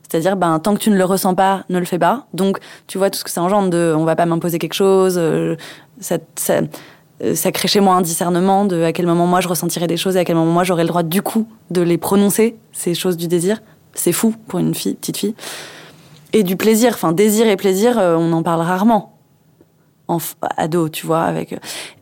C'est-à-dire, 0.08 0.36
ben, 0.36 0.60
tant 0.60 0.76
que 0.76 0.80
tu 0.80 0.92
ne 0.92 0.98
le 0.98 1.04
ressens 1.04 1.34
pas, 1.34 1.64
ne 1.68 1.80
le 1.80 1.86
fais 1.86 1.98
pas. 1.98 2.28
Donc, 2.36 2.60
tu 2.86 3.00
vois 3.00 3.10
tout 3.10 3.18
ce 3.18 3.24
que 3.24 3.32
ça 3.32 3.42
engendre 3.42 3.72
de 3.72 3.96
on 3.98 4.06
va 4.06 4.16
pas 4.16 4.28
m'imposer 4.28 4.60
quelque 4.60 4.76
chose, 4.76 5.16
euh, 5.18 5.56
euh, 6.12 7.34
ça 7.34 7.52
crée 7.52 7.68
chez 7.68 7.80
moi 7.80 7.96
un 7.96 8.02
discernement 8.02 8.66
de 8.66 8.84
à 8.84 8.92
quel 8.92 9.08
moment 9.08 9.26
moi 9.26 9.42
je 9.42 9.48
ressentirais 9.48 9.88
des 9.88 9.98
choses 9.98 10.16
et 10.16 10.20
à 10.20 10.26
quel 10.26 10.36
moment 10.36 10.52
moi 10.52 10.64
j'aurais 10.64 10.84
le 10.84 10.90
droit 10.90 11.02
du 11.02 11.24
coup 11.24 11.48
de 11.72 11.82
les 11.82 11.98
prononcer, 11.98 12.56
ces 12.72 12.94
choses 12.94 13.18
du 13.18 13.28
désir. 13.28 13.64
C'est 13.96 14.12
fou 14.12 14.36
pour 14.48 14.60
une 14.60 14.76
fille, 14.76 14.94
petite 14.94 15.18
fille. 15.18 15.36
Et 16.34 16.44
du 16.44 16.56
plaisir, 16.56 16.92
enfin, 16.94 17.14
désir 17.14 17.48
et 17.48 17.56
plaisir, 17.56 17.98
euh, 17.98 18.16
on 18.16 18.32
en 18.32 18.44
parle 18.44 18.62
rarement. 18.62 19.18
En 20.08 20.20
ado, 20.58 20.88
tu 20.88 21.08
vois, 21.08 21.24
avec. 21.24 21.56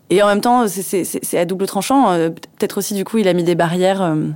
Et 0.10 0.22
en 0.22 0.27
même 0.27 0.41
temps, 0.41 0.65
c'est 0.67 1.38
à 1.38 1.45
double 1.45 1.65
tranchant. 1.65 2.12
euh, 2.12 2.29
Peut-être 2.29 2.77
aussi, 2.77 2.93
du 2.93 3.03
coup, 3.05 3.17
il 3.17 3.27
a 3.27 3.33
mis 3.33 3.43
des 3.43 3.55
barrières. 3.55 4.01
euh, 4.01 4.27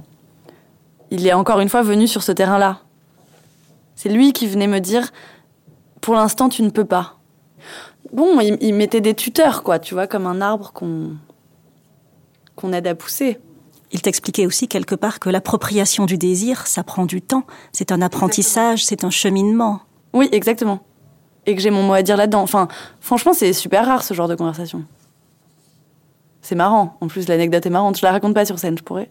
Il 1.12 1.28
est 1.28 1.34
encore 1.34 1.60
une 1.60 1.70
fois 1.70 1.82
venu 1.84 2.08
sur 2.08 2.24
ce 2.24 2.32
terrain-là. 2.32 2.80
C'est 3.96 4.10
lui 4.10 4.34
qui 4.34 4.48
venait 4.48 4.68
me 4.68 4.80
dire 4.80 5.12
pour 6.02 6.16
l'instant, 6.16 6.50
tu 6.50 6.62
ne 6.64 6.70
peux 6.70 6.86
pas. 6.86 7.18
Bon, 8.14 8.40
il, 8.40 8.58
il 8.62 8.74
mettait 8.74 9.02
des 9.02 9.14
tuteurs, 9.14 9.64
quoi, 9.64 9.80
tu 9.80 9.94
vois, 9.94 10.08
comme 10.08 10.26
un 10.28 10.42
arbre 10.42 10.72
qu'on 10.74 11.12
qu'on 12.56 12.74
aide 12.74 12.88
à 12.88 12.96
pousser. 12.96 13.40
Il 13.92 14.02
t'expliquait 14.02 14.46
aussi 14.46 14.68
quelque 14.68 14.96
part 14.96 15.20
que 15.20 15.30
l'appropriation 15.30 16.06
du 16.06 16.18
désir, 16.18 16.66
ça 16.68 16.84
prend 16.84 17.06
du 17.06 17.22
temps. 17.22 17.44
C'est 17.72 17.92
un 17.92 18.02
apprentissage, 18.02 18.84
c'est 18.86 19.04
un 19.04 19.10
cheminement. 19.12 19.82
Oui, 20.14 20.28
exactement. 20.32 20.80
Et 21.46 21.56
que 21.56 21.62
j'ai 21.62 21.70
mon 21.70 21.84
mot 21.84 21.94
à 21.94 22.02
dire 22.02 22.18
là-dedans. 22.18 22.42
Enfin, 22.42 22.68
franchement, 23.00 23.34
c'est 23.34 23.54
super 23.54 23.86
rare 23.86 24.04
ce 24.04 24.14
genre 24.14 24.28
de 24.28 24.36
conversation. 24.36 24.84
C'est 26.48 26.56
marrant. 26.56 26.96
En 27.02 27.08
plus, 27.10 27.28
l'anecdote 27.28 27.66
est 27.66 27.70
marrante. 27.70 27.98
Je 27.98 28.06
la 28.06 28.14
raconte 28.14 28.34
pas 28.34 28.46
sur 28.46 28.58
scène, 28.58 28.78
je 28.78 28.84
pourrais. 28.84 29.10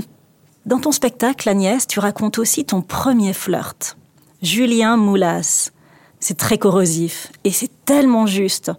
Dans 0.66 0.80
ton 0.80 0.90
spectacle, 0.90 1.48
Agnès, 1.48 1.86
tu 1.86 2.00
racontes 2.00 2.40
aussi 2.40 2.64
ton 2.64 2.82
premier 2.82 3.32
flirt. 3.32 3.96
Julien 4.42 4.96
Moulas. 4.96 5.70
C'est 6.18 6.36
très 6.36 6.58
corrosif 6.58 7.30
et 7.44 7.52
c'est 7.52 7.70
tellement 7.84 8.26
juste. 8.26 8.72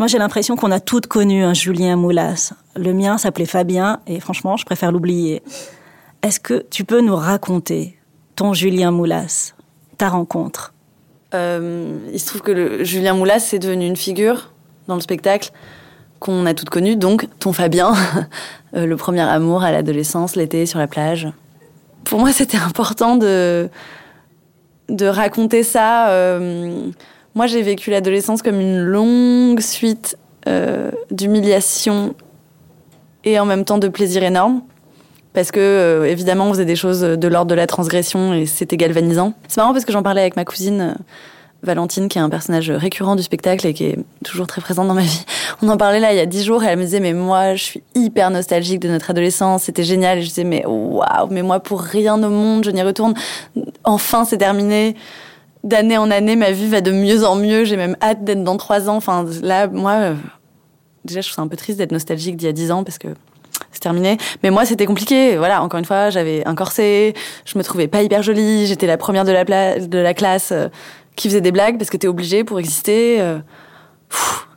Moi, 0.00 0.08
j'ai 0.08 0.18
l'impression 0.18 0.56
qu'on 0.56 0.72
a 0.72 0.80
toutes 0.80 1.06
connu 1.06 1.44
un 1.44 1.54
Julien 1.54 1.94
Moulas. 1.94 2.54
Le 2.74 2.92
mien 2.92 3.18
s'appelait 3.18 3.46
Fabien 3.46 4.00
et 4.08 4.18
franchement, 4.18 4.56
je 4.56 4.64
préfère 4.64 4.90
l'oublier. 4.90 5.44
Est-ce 6.22 6.40
que 6.40 6.66
tu 6.72 6.82
peux 6.82 7.02
nous 7.02 7.14
raconter 7.14 7.96
ton 8.34 8.52
Julien 8.52 8.90
Moulas, 8.90 9.54
ta 9.96 10.08
rencontre? 10.08 10.74
Euh, 11.34 12.00
il 12.12 12.18
se 12.18 12.26
trouve 12.26 12.40
que 12.40 12.50
le 12.50 12.82
Julien 12.82 13.14
Moulas, 13.14 13.38
c'est 13.38 13.60
devenu 13.60 13.86
une 13.86 13.96
figure 13.96 14.50
dans 14.88 14.96
le 14.96 15.00
spectacle 15.00 15.52
qu'on 16.20 16.46
a 16.46 16.54
toutes 16.54 16.70
connues, 16.70 16.96
donc 16.96 17.26
ton 17.38 17.52
Fabien, 17.52 17.92
euh, 18.76 18.86
le 18.86 18.96
premier 18.96 19.22
amour 19.22 19.62
à 19.62 19.72
l'adolescence, 19.72 20.36
l'été 20.36 20.66
sur 20.66 20.78
la 20.78 20.86
plage. 20.86 21.28
Pour 22.04 22.20
moi, 22.20 22.32
c'était 22.32 22.58
important 22.58 23.16
de, 23.16 23.68
de 24.88 25.06
raconter 25.06 25.62
ça. 25.62 26.10
euh, 26.10 26.90
moi, 27.34 27.46
j'ai 27.46 27.62
vécu 27.62 27.90
l'adolescence 27.90 28.42
comme 28.42 28.60
une 28.60 28.80
longue 28.80 29.60
suite 29.60 30.16
euh, 30.48 30.90
d'humiliation 31.10 32.14
et 33.24 33.38
en 33.38 33.44
même 33.44 33.64
temps 33.64 33.78
de 33.78 33.88
plaisir 33.88 34.22
énorme. 34.22 34.62
Parce 35.34 35.50
que, 35.50 35.60
euh, 35.60 36.04
évidemment, 36.04 36.46
on 36.46 36.52
faisait 36.52 36.64
des 36.64 36.76
choses 36.76 37.02
de 37.02 37.28
l'ordre 37.28 37.50
de 37.50 37.54
la 37.54 37.66
transgression 37.66 38.32
et 38.32 38.46
c'était 38.46 38.78
galvanisant. 38.78 39.34
C'est 39.48 39.60
marrant 39.60 39.74
parce 39.74 39.84
que 39.84 39.92
j'en 39.92 40.02
parlais 40.02 40.22
avec 40.22 40.36
ma 40.36 40.46
cousine 40.46 40.96
Valentine, 41.66 42.08
qui 42.08 42.18
est 42.18 42.20
un 42.20 42.30
personnage 42.30 42.70
récurrent 42.70 43.16
du 43.16 43.22
spectacle 43.22 43.66
et 43.66 43.74
qui 43.74 43.84
est 43.84 43.98
toujours 44.24 44.46
très 44.46 44.60
présente 44.60 44.88
dans 44.88 44.94
ma 44.94 45.02
vie. 45.02 45.24
On 45.62 45.68
en 45.68 45.76
parlait 45.76 46.00
là 46.00 46.12
il 46.12 46.16
y 46.16 46.20
a 46.20 46.26
dix 46.26 46.44
jours 46.44 46.64
et 46.64 46.68
elle 46.68 46.78
me 46.78 46.84
disait, 46.84 47.00
mais 47.00 47.12
moi, 47.12 47.54
je 47.54 47.62
suis 47.62 47.82
hyper 47.94 48.30
nostalgique 48.30 48.80
de 48.80 48.88
notre 48.88 49.10
adolescence, 49.10 49.64
c'était 49.64 49.82
génial. 49.82 50.18
Et 50.18 50.22
je 50.22 50.28
disais, 50.28 50.44
mais 50.44 50.64
waouh, 50.66 51.28
mais 51.30 51.42
moi, 51.42 51.60
pour 51.60 51.80
rien 51.80 52.22
au 52.22 52.30
monde, 52.30 52.64
je 52.64 52.70
n'y 52.70 52.82
retourne. 52.82 53.14
Enfin, 53.84 54.24
c'est 54.24 54.38
terminé. 54.38 54.96
D'année 55.64 55.98
en 55.98 56.10
année, 56.10 56.36
ma 56.36 56.52
vie 56.52 56.68
va 56.68 56.80
de 56.80 56.92
mieux 56.92 57.24
en 57.24 57.36
mieux. 57.36 57.64
J'ai 57.64 57.76
même 57.76 57.96
hâte 58.00 58.24
d'être 58.24 58.44
dans 58.44 58.56
trois 58.56 58.88
ans. 58.88 58.96
Enfin, 58.96 59.26
là, 59.42 59.66
moi, 59.66 59.92
euh, 59.92 60.14
déjà, 61.04 61.20
je 61.20 61.26
trouve 61.26 61.36
ça 61.36 61.42
un 61.42 61.48
peu 61.48 61.56
triste 61.56 61.78
d'être 61.78 61.92
nostalgique 61.92 62.36
d'il 62.36 62.46
y 62.46 62.48
a 62.48 62.52
dix 62.52 62.70
ans 62.70 62.84
parce 62.84 62.98
que 62.98 63.08
c'est 63.72 63.80
terminé. 63.80 64.16
Mais 64.42 64.50
moi, 64.50 64.64
c'était 64.64 64.86
compliqué. 64.86 65.36
Voilà, 65.36 65.62
encore 65.62 65.78
une 65.78 65.84
fois, 65.84 66.10
j'avais 66.10 66.46
un 66.46 66.54
corset, 66.54 67.14
je 67.44 67.58
me 67.58 67.64
trouvais 67.64 67.88
pas 67.88 68.02
hyper 68.02 68.22
jolie, 68.22 68.66
j'étais 68.66 68.86
la 68.86 68.96
première 68.96 69.24
de 69.24 69.32
la, 69.32 70.14
classe 70.14 70.50
euh, 70.52 70.68
qui 71.16 71.28
faisait 71.28 71.40
des 71.40 71.52
blagues 71.52 71.78
parce 71.78 71.90
que 71.90 71.96
t'es 71.96 72.08
obligée 72.08 72.44
pour 72.44 72.58
exister. 72.58 73.20
euh. 73.20 73.38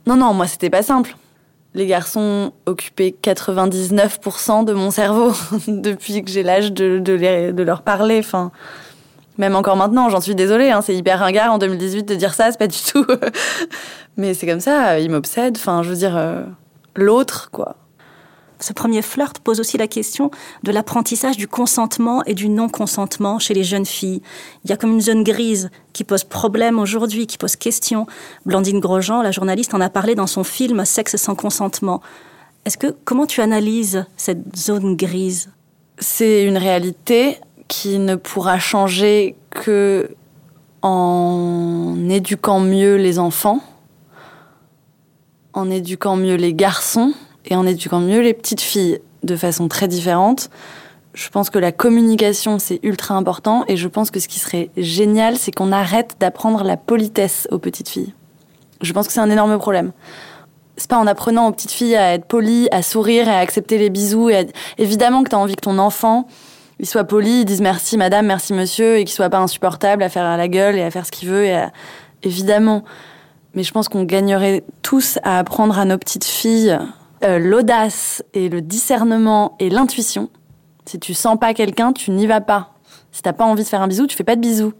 Non, 0.06 0.16
non, 0.16 0.34
moi, 0.34 0.48
c'était 0.48 0.70
pas 0.70 0.84
simple. 0.84 1.16
Les 1.74 1.86
garçons 1.86 2.52
occupaient 2.66 3.16
99% 3.22 4.66
de 4.66 4.74
mon 4.74 4.92
cerveau 4.92 5.34
depuis 5.68 6.24
que 6.24 6.32
j'ai 6.32 6.44
l'âge 6.44 6.72
de 6.72 7.64
leur 7.64 7.82
parler. 7.84 8.20
Enfin, 8.20 8.52
même 9.40 9.56
encore 9.56 9.78
maintenant, 9.78 10.10
j'en 10.10 10.20
suis 10.20 10.36
désolée. 10.36 10.70
hein, 10.70 10.82
c'est 10.82 10.94
hyper 10.96 11.20
ringard 11.20 11.54
en 11.54 11.58
2018 11.58 12.04
de 12.04 12.16
dire 12.16 12.34
ça, 12.34 12.52
c'est 12.52 12.60
pas 12.60 12.68
du 12.68 12.78
tout. 12.78 13.06
Mais 14.18 14.34
c'est 14.34 14.46
comme 14.46 14.60
ça, 14.60 15.00
ils 15.00 15.10
m'obsèdent. 15.10 15.58
Enfin, 15.58 15.82
je 15.82 15.90
veux 15.90 15.96
dire, 15.96 16.18
euh, 16.18 16.44
l'autre, 16.96 17.50
quoi. 17.52 17.78
Ce 18.62 18.74
premier 18.74 19.02
flirt 19.02 19.40
pose 19.40 19.62
aussi 19.62 19.78
la 19.78 19.88
question 19.88 20.32
de 20.64 20.72
l'apprentissage 20.72 21.38
du 21.38 21.48
consentement 21.48 22.24
et 22.26 22.34
du 22.34 22.50
non-consentement 22.50 23.40
chez 23.40 23.54
les 23.54 23.64
jeunes 23.64 23.86
filles. 23.86 24.22
Il 24.66 24.70
y 24.70 24.74
a 24.74 24.78
comme 24.78 24.92
une 24.92 25.02
zone 25.02 25.24
grise 25.24 25.70
qui 25.94 26.04
pose 26.04 26.26
problème 26.26 26.78
aujourd'hui, 26.78 27.26
qui 27.26 27.38
pose 27.38 27.56
question. 27.56 28.06
Blandine 28.46 28.82
Grosjean, 28.82 29.22
la 29.22 29.32
journaliste, 29.32 29.74
en 29.74 29.82
a 29.82 29.90
parlé 29.90 30.14
dans 30.14 30.28
son 30.28 30.44
film 30.44 30.84
Sexe 30.84 31.16
sans 31.16 31.36
consentement. 31.36 32.02
Est-ce 32.66 32.78
que 32.78 32.94
comment 33.06 33.26
tu 33.26 33.40
analyses 33.40 34.06
cette 34.18 34.58
zone 34.58 34.98
grise? 34.98 35.52
C'est 35.98 36.44
une 36.44 36.58
réalité 36.58 37.38
qui 37.70 37.98
ne 37.98 38.16
pourra 38.16 38.60
changer 38.60 39.36
que 39.52 40.10
en 40.82 41.96
éduquant 42.10 42.60
mieux 42.60 42.96
les 42.96 43.20
enfants, 43.20 43.62
en 45.54 45.70
éduquant 45.70 46.18
mieux 46.18 46.36
les 46.36 46.54
garçons 46.54 47.14
et 47.46 47.56
en 47.56 47.66
éduquant 47.66 48.00
mieux 48.00 48.22
les 48.22 48.34
petites 48.34 48.62
filles 48.62 49.00
de 49.24 49.36
façon 49.36 49.68
très 49.68 49.88
différente. 49.88 50.50
Je 51.14 51.30
pense 51.30 51.50
que 51.50 51.60
la 51.60 51.72
communication, 51.72 52.60
c'est 52.60 52.80
ultra 52.84 53.16
important 53.16 53.64
et 53.68 53.78
je 53.78 53.88
pense 53.88 54.12
que 54.12 54.20
ce 54.20 54.28
qui 54.28 54.40
serait 54.40 54.70
génial, 54.78 55.38
c'est 55.38 55.52
qu'on 55.52 55.72
arrête 55.72 56.16
d'apprendre 56.20 56.64
la 56.64 56.78
politesse 56.78 57.48
aux 57.52 57.60
petites 57.60 57.90
filles. 57.90 58.14
Je 58.82 58.94
pense 58.94 59.08
que 59.08 59.14
c'est 59.14 59.20
un 59.20 59.30
énorme 59.30 59.58
problème 59.58 59.92
c'est 60.78 60.90
pas 60.90 60.98
en 60.98 61.08
apprenant 61.08 61.48
aux 61.48 61.52
petites 61.52 61.74
filles 61.74 61.98
à 61.98 62.14
être 62.14 62.24
polies, 62.24 62.70
à 62.72 62.82
sourire 62.82 63.28
et 63.28 63.32
à 63.32 63.40
accepter 63.40 63.78
les 63.78 63.90
bisous. 63.90 64.30
Et 64.30 64.48
Évidemment 64.78 65.24
que 65.24 65.30
tu 65.30 65.36
as 65.36 65.40
envie 65.40 65.58
que 65.58 65.62
ton 65.62 65.78
enfant 65.78 66.26
il 66.80 66.86
soit 66.86 67.04
poli, 67.04 67.42
il 67.42 67.46
dise 67.46 67.62
merci 67.62 67.98
madame, 67.98 68.26
merci 68.26 68.54
monsieur, 68.54 68.98
et 68.98 69.04
qu'il 69.04 69.14
soit 69.14 69.30
pas 69.30 69.40
insupportable 69.40 70.02
à 70.02 70.08
faire 70.08 70.38
la 70.38 70.48
gueule 70.48 70.78
et 70.78 70.84
à 70.84 70.90
faire 70.90 71.06
ce 71.06 71.12
qu'il 71.12 71.28
veut. 71.28 71.46
Évidemment. 72.24 72.84
Mais 73.54 73.64
je 73.64 73.72
pense 73.72 73.90
qu'on 73.90 74.04
gagnerait 74.04 74.64
tous 74.82 75.20
à 75.24 75.40
apprendre 75.40 75.78
à 75.78 75.84
nos 75.84 75.98
petites 75.98 76.24
filles 76.24 76.80
euh, 77.24 77.40
l'audace 77.40 78.24
et 78.34 78.50
le 78.50 78.62
discernement 78.62 79.56
et 79.60 79.70
l'intuition. 79.70 80.30
Si 80.86 81.00
tu 81.00 81.14
sens 81.14 81.38
pas 81.40 81.54
quelqu'un, 81.54 81.94
tu 81.94 82.12
n'y 82.12 82.28
vas 82.28 82.42
pas. 82.42 82.74
Si 83.12 83.22
t'as 83.22 83.34
pas 83.34 83.46
envie 83.46 83.64
de 83.64 83.68
faire 83.68 83.82
un 83.82 83.88
bisou, 83.88 84.08
tu 84.08 84.16
fais 84.16 84.24
pas 84.24 84.36
de 84.36 84.42
bisous. 84.42 84.74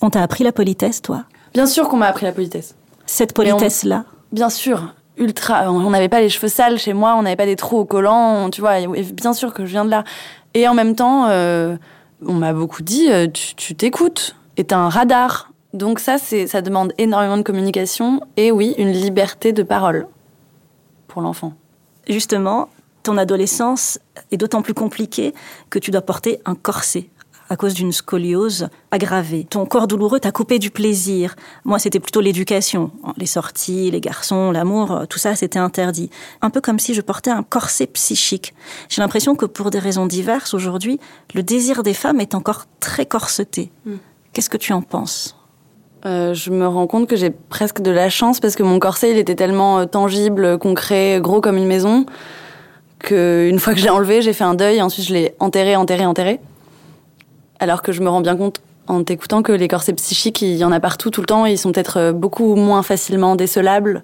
On 0.00 0.10
t'a 0.10 0.22
appris 0.22 0.44
la 0.44 0.52
politesse, 0.52 1.02
toi? 1.02 1.24
Bien 1.54 1.66
sûr 1.66 1.88
qu'on 1.88 1.96
m'a 1.96 2.06
appris 2.06 2.24
la 2.26 2.32
politesse. 2.32 2.74
Cette 3.06 3.32
on- 3.32 3.34
politesse-là, 3.34 4.04
Bien 4.32 4.48
sûr, 4.48 4.94
ultra. 5.18 5.70
On 5.70 5.90
n'avait 5.90 6.08
pas 6.08 6.20
les 6.20 6.30
cheveux 6.30 6.48
sales 6.48 6.78
chez 6.78 6.94
moi, 6.94 7.14
on 7.18 7.22
n'avait 7.22 7.36
pas 7.36 7.44
des 7.46 7.56
trous 7.56 7.78
au 7.78 7.84
collant, 7.84 8.48
tu 8.50 8.60
vois. 8.62 8.78
et 8.80 8.86
bien 9.02 9.34
sûr 9.34 9.52
que 9.52 9.66
je 9.66 9.72
viens 9.72 9.84
de 9.84 9.90
là. 9.90 10.04
Et 10.54 10.66
en 10.66 10.74
même 10.74 10.94
temps, 10.94 11.26
euh, 11.28 11.76
on 12.26 12.32
m'a 12.34 12.52
beaucoup 12.54 12.82
dit, 12.82 13.10
euh, 13.10 13.26
tu 13.30 13.74
t'écoutes, 13.74 14.36
et 14.56 14.64
t'as 14.64 14.78
un 14.78 14.88
radar. 14.88 15.50
Donc 15.74 15.98
ça, 15.98 16.16
c'est, 16.18 16.46
ça 16.46 16.62
demande 16.62 16.92
énormément 16.98 17.36
de 17.36 17.42
communication 17.42 18.20
et 18.36 18.50
oui, 18.52 18.74
une 18.78 18.92
liberté 18.92 19.52
de 19.52 19.62
parole 19.62 20.06
pour 21.08 21.20
l'enfant. 21.22 21.52
Justement, 22.08 22.68
ton 23.02 23.18
adolescence 23.18 23.98
est 24.30 24.36
d'autant 24.36 24.62
plus 24.62 24.74
compliquée 24.74 25.34
que 25.70 25.78
tu 25.78 25.90
dois 25.90 26.02
porter 26.02 26.40
un 26.44 26.54
corset 26.54 27.08
à 27.52 27.56
cause 27.56 27.74
d'une 27.74 27.92
scoliose 27.92 28.68
aggravée. 28.90 29.44
Ton 29.44 29.66
corps 29.66 29.86
douloureux 29.86 30.20
t'a 30.20 30.32
coupé 30.32 30.58
du 30.58 30.70
plaisir. 30.70 31.36
Moi, 31.64 31.78
c'était 31.78 32.00
plutôt 32.00 32.22
l'éducation. 32.22 32.92
Les 33.18 33.26
sorties, 33.26 33.90
les 33.90 34.00
garçons, 34.00 34.52
l'amour, 34.52 35.02
tout 35.10 35.18
ça, 35.18 35.34
c'était 35.34 35.58
interdit. 35.58 36.08
Un 36.40 36.48
peu 36.48 36.62
comme 36.62 36.78
si 36.78 36.94
je 36.94 37.02
portais 37.02 37.30
un 37.30 37.42
corset 37.42 37.86
psychique. 37.88 38.54
J'ai 38.88 39.02
l'impression 39.02 39.36
que 39.36 39.44
pour 39.44 39.70
des 39.70 39.78
raisons 39.78 40.06
diverses, 40.06 40.54
aujourd'hui, 40.54 40.98
le 41.34 41.42
désir 41.42 41.82
des 41.82 41.92
femmes 41.92 42.20
est 42.20 42.34
encore 42.34 42.64
très 42.80 43.04
corseté. 43.04 43.70
Qu'est-ce 44.32 44.48
que 44.48 44.56
tu 44.56 44.72
en 44.72 44.80
penses? 44.80 45.36
Euh, 46.04 46.34
je 46.34 46.50
me 46.50 46.66
rends 46.66 46.86
compte 46.88 47.08
que 47.08 47.14
j'ai 47.14 47.30
presque 47.30 47.80
de 47.80 47.90
la 47.90 48.08
chance 48.10 48.40
parce 48.40 48.56
que 48.56 48.62
mon 48.64 48.78
corset, 48.80 49.10
il 49.12 49.18
était 49.18 49.36
tellement 49.36 49.78
euh, 49.80 49.84
tangible, 49.84 50.58
concret, 50.58 51.20
gros 51.20 51.40
comme 51.40 51.56
une 51.56 51.66
maison, 51.66 52.06
que 52.98 53.46
une 53.48 53.60
fois 53.60 53.72
que 53.72 53.78
je 53.78 53.84
l'ai 53.84 53.90
enlevé, 53.90 54.20
j'ai 54.20 54.32
fait 54.32 54.44
un 54.44 54.54
deuil 54.54 54.76
et 54.78 54.82
ensuite 54.82 55.06
je 55.06 55.12
l'ai 55.14 55.34
enterré, 55.38 55.76
enterré, 55.76 56.04
enterré. 56.04 56.40
Alors 57.60 57.82
que 57.82 57.92
je 57.92 58.00
me 58.02 58.08
rends 58.08 58.20
bien 58.20 58.36
compte 58.36 58.60
en 58.88 59.04
t'écoutant 59.04 59.42
que 59.42 59.52
les 59.52 59.68
corsets 59.68 59.92
psychiques, 59.92 60.42
il 60.42 60.56
y 60.56 60.64
en 60.64 60.72
a 60.72 60.80
partout 60.80 61.10
tout 61.10 61.20
le 61.20 61.26
temps 61.26 61.46
et 61.46 61.52
ils 61.52 61.58
sont 61.58 61.70
peut-être 61.70 61.98
euh, 61.98 62.12
beaucoup 62.12 62.56
moins 62.56 62.82
facilement 62.82 63.36
décelables. 63.36 64.02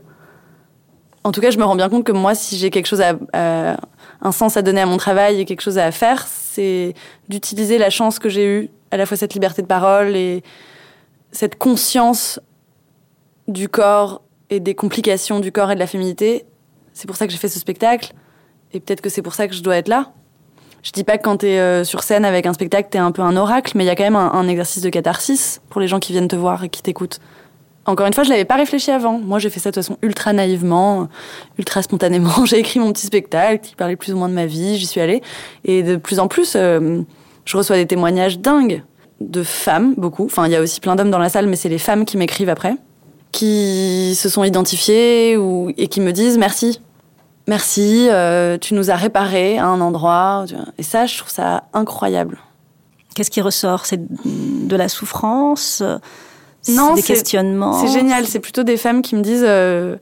En 1.25 1.33
tout 1.33 1.40
cas, 1.40 1.50
je 1.50 1.59
me 1.59 1.64
rends 1.64 1.75
bien 1.75 1.88
compte 1.88 2.05
que 2.05 2.12
moi, 2.12 2.37
si 2.37 2.57
j'ai 2.57 2.71
quelque 2.71 2.87
chose 2.87 3.00
à, 3.00 3.14
à- 3.33 3.76
un 4.23 4.33
sens 4.33 4.57
à 4.57 4.62
donner 4.62 4.81
à 4.81 4.87
mon 4.87 4.97
travail 4.97 5.40
et 5.40 5.45
quelque 5.45 5.61
chose 5.61 5.78
à 5.78 5.90
faire, 5.90 6.26
c'est 6.28 6.95
d'utiliser 7.28 7.78
la 7.78 7.90
chance 7.90 8.19
que 8.21 8.28
j'ai 8.28 8.47
eue, 8.47 8.71
à 8.93 8.97
la 8.97 9.05
fois 9.07 9.17
cette 9.17 9.35
liberté 9.35 9.62
de 9.62 9.67
parole 9.67 10.17
et 10.17 10.43
cette 11.32 11.58
conscience 11.58 12.40
du 13.47 13.68
corps 13.68 14.23
et 14.50 14.61
des 14.61 14.75
complications 14.75 15.40
du 15.40 15.52
corps 15.52 15.70
et 15.70 15.75
de 15.75 15.80
la 15.80 15.87
féminité. 15.87 16.47
C'est 16.92 17.06
pour 17.06 17.16
ça 17.16 17.26
que 17.26 17.32
j'ai 17.32 17.38
fait 17.38 17.49
ce 17.49 17.58
spectacle. 17.58 18.12
Et 18.73 18.80
peut-être 18.80 19.00
que 19.00 19.08
c'est 19.08 19.23
pour 19.23 19.35
ça 19.35 19.49
que 19.49 19.54
je 19.54 19.62
dois 19.62 19.76
être 19.76 19.88
là. 19.88 20.12
Je 20.82 20.92
dis 20.92 21.04
pas 21.04 21.18
que 21.18 21.23
quand 21.23 21.38
t'es 21.38 21.58
euh, 21.58 21.85
sur 21.85 22.02
scène 22.02 22.25
avec 22.25 22.47
un 22.47 22.52
spectacle, 22.52 22.88
t'es 22.90 22.99
un 22.99 23.11
peu 23.11 23.23
un 23.23 23.37
oracle, 23.37 23.73
mais 23.75 23.85
il 23.85 23.87
y 23.87 23.90
a 23.90 23.97
quand 23.97 24.04
même 24.04 24.16
un, 24.16 24.49
exercice 24.49 24.82
de 24.82 24.90
catharsis 24.90 25.61
pour 25.70 25.80
les 25.80 25.88
gens 25.88 25.99
qui 25.99 26.12
viennent 26.12 26.28
te 26.28 26.37
voir 26.37 26.64
et 26.64 26.68
qui 26.68 26.82
t'écoutent. 26.82 27.18
Encore 27.85 28.06
une 28.06 28.12
fois, 28.12 28.23
je 28.23 28.30
l'avais 28.30 28.44
pas 28.44 28.56
réfléchi 28.56 28.90
avant. 28.90 29.18
Moi, 29.18 29.38
j'ai 29.38 29.50
fait 29.50 29.61
ça 29.61 29.70
de 29.70 29.75
façon 29.75 29.97
ultra 30.02 30.32
naïvement, 30.32 31.08
ultra 31.58 31.82
spontanément. 31.82 32.44
J'ai 32.44 32.58
écrit 32.58 32.80
mon 32.80 32.92
petit 32.92 33.06
spectacle 33.06 33.66
qui 33.66 33.75
parlait 33.75 33.97
plus 33.97 34.12
ou 34.12 34.18
moins 34.18 34.28
de 34.28 34.35
ma 34.35 34.44
vie, 34.44 34.76
j'y 34.76 34.87
suis 34.87 35.00
allée. 35.00 35.23
Et 35.64 35.82
de 35.82 35.97
plus 35.97 36.20
en 36.20 36.28
plus, 36.28 36.52
euh, 36.54 37.00
je 37.47 37.56
reçois 37.56 37.76
des 37.76 37.87
témoignages 37.87 38.38
dingues. 38.38 38.82
De 39.20 39.42
femmes, 39.42 39.94
beaucoup. 39.96 40.25
Enfin, 40.26 40.46
il 40.46 40.52
y 40.52 40.56
a 40.56 40.60
aussi 40.60 40.80
plein 40.80 40.96
d'hommes 40.96 41.10
dans 41.10 41.18
la 41.18 41.28
salle, 41.28 41.46
mais 41.46 41.56
c'est 41.56 41.68
les 41.68 41.78
femmes 41.78 42.04
qui 42.04 42.16
m'écrivent 42.16 42.48
après, 42.48 42.76
qui 43.32 44.14
se 44.14 44.28
sont 44.28 44.44
identifiées 44.44 45.37
ou, 45.37 45.72
et 45.76 45.88
qui 45.88 46.00
me 46.00 46.12
disent 46.12 46.38
merci. 46.38 46.80
Merci, 47.46 48.08
euh, 48.10 48.58
tu 48.58 48.75
nous 48.75 48.90
as 48.90 48.96
réparé 48.96 49.58
à 49.58 49.66
un 49.66 49.80
endroit. 49.80 50.44
Et 50.76 50.82
ça, 50.82 51.06
je 51.06 51.16
trouve 51.16 51.30
ça 51.30 51.64
incroyable. 51.72 52.38
Qu'est-ce 53.14 53.30
qui 53.30 53.40
ressort? 53.40 53.87
C'est 53.87 54.00
de 54.06 54.76
la 54.76 54.88
souffrance? 54.88 55.82
Non, 56.68 56.94
des 56.94 57.02
questionnements? 57.02 57.72
C'est 57.80 57.92
génial, 57.92 58.26
c'est 58.26 58.40
plutôt 58.40 58.64
des 58.64 58.76
femmes 58.76 59.00
qui 59.00 59.16
me 59.16 59.22
disent 59.22 59.46
euh, 59.46 59.96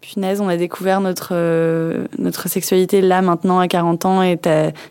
Punaise, 0.00 0.40
on 0.40 0.48
a 0.48 0.56
découvert 0.56 1.00
notre, 1.00 1.30
euh, 1.32 2.06
notre 2.18 2.48
sexualité 2.48 3.02
là, 3.02 3.20
maintenant, 3.20 3.58
à 3.58 3.68
40 3.68 4.06
ans, 4.06 4.22
et 4.22 4.38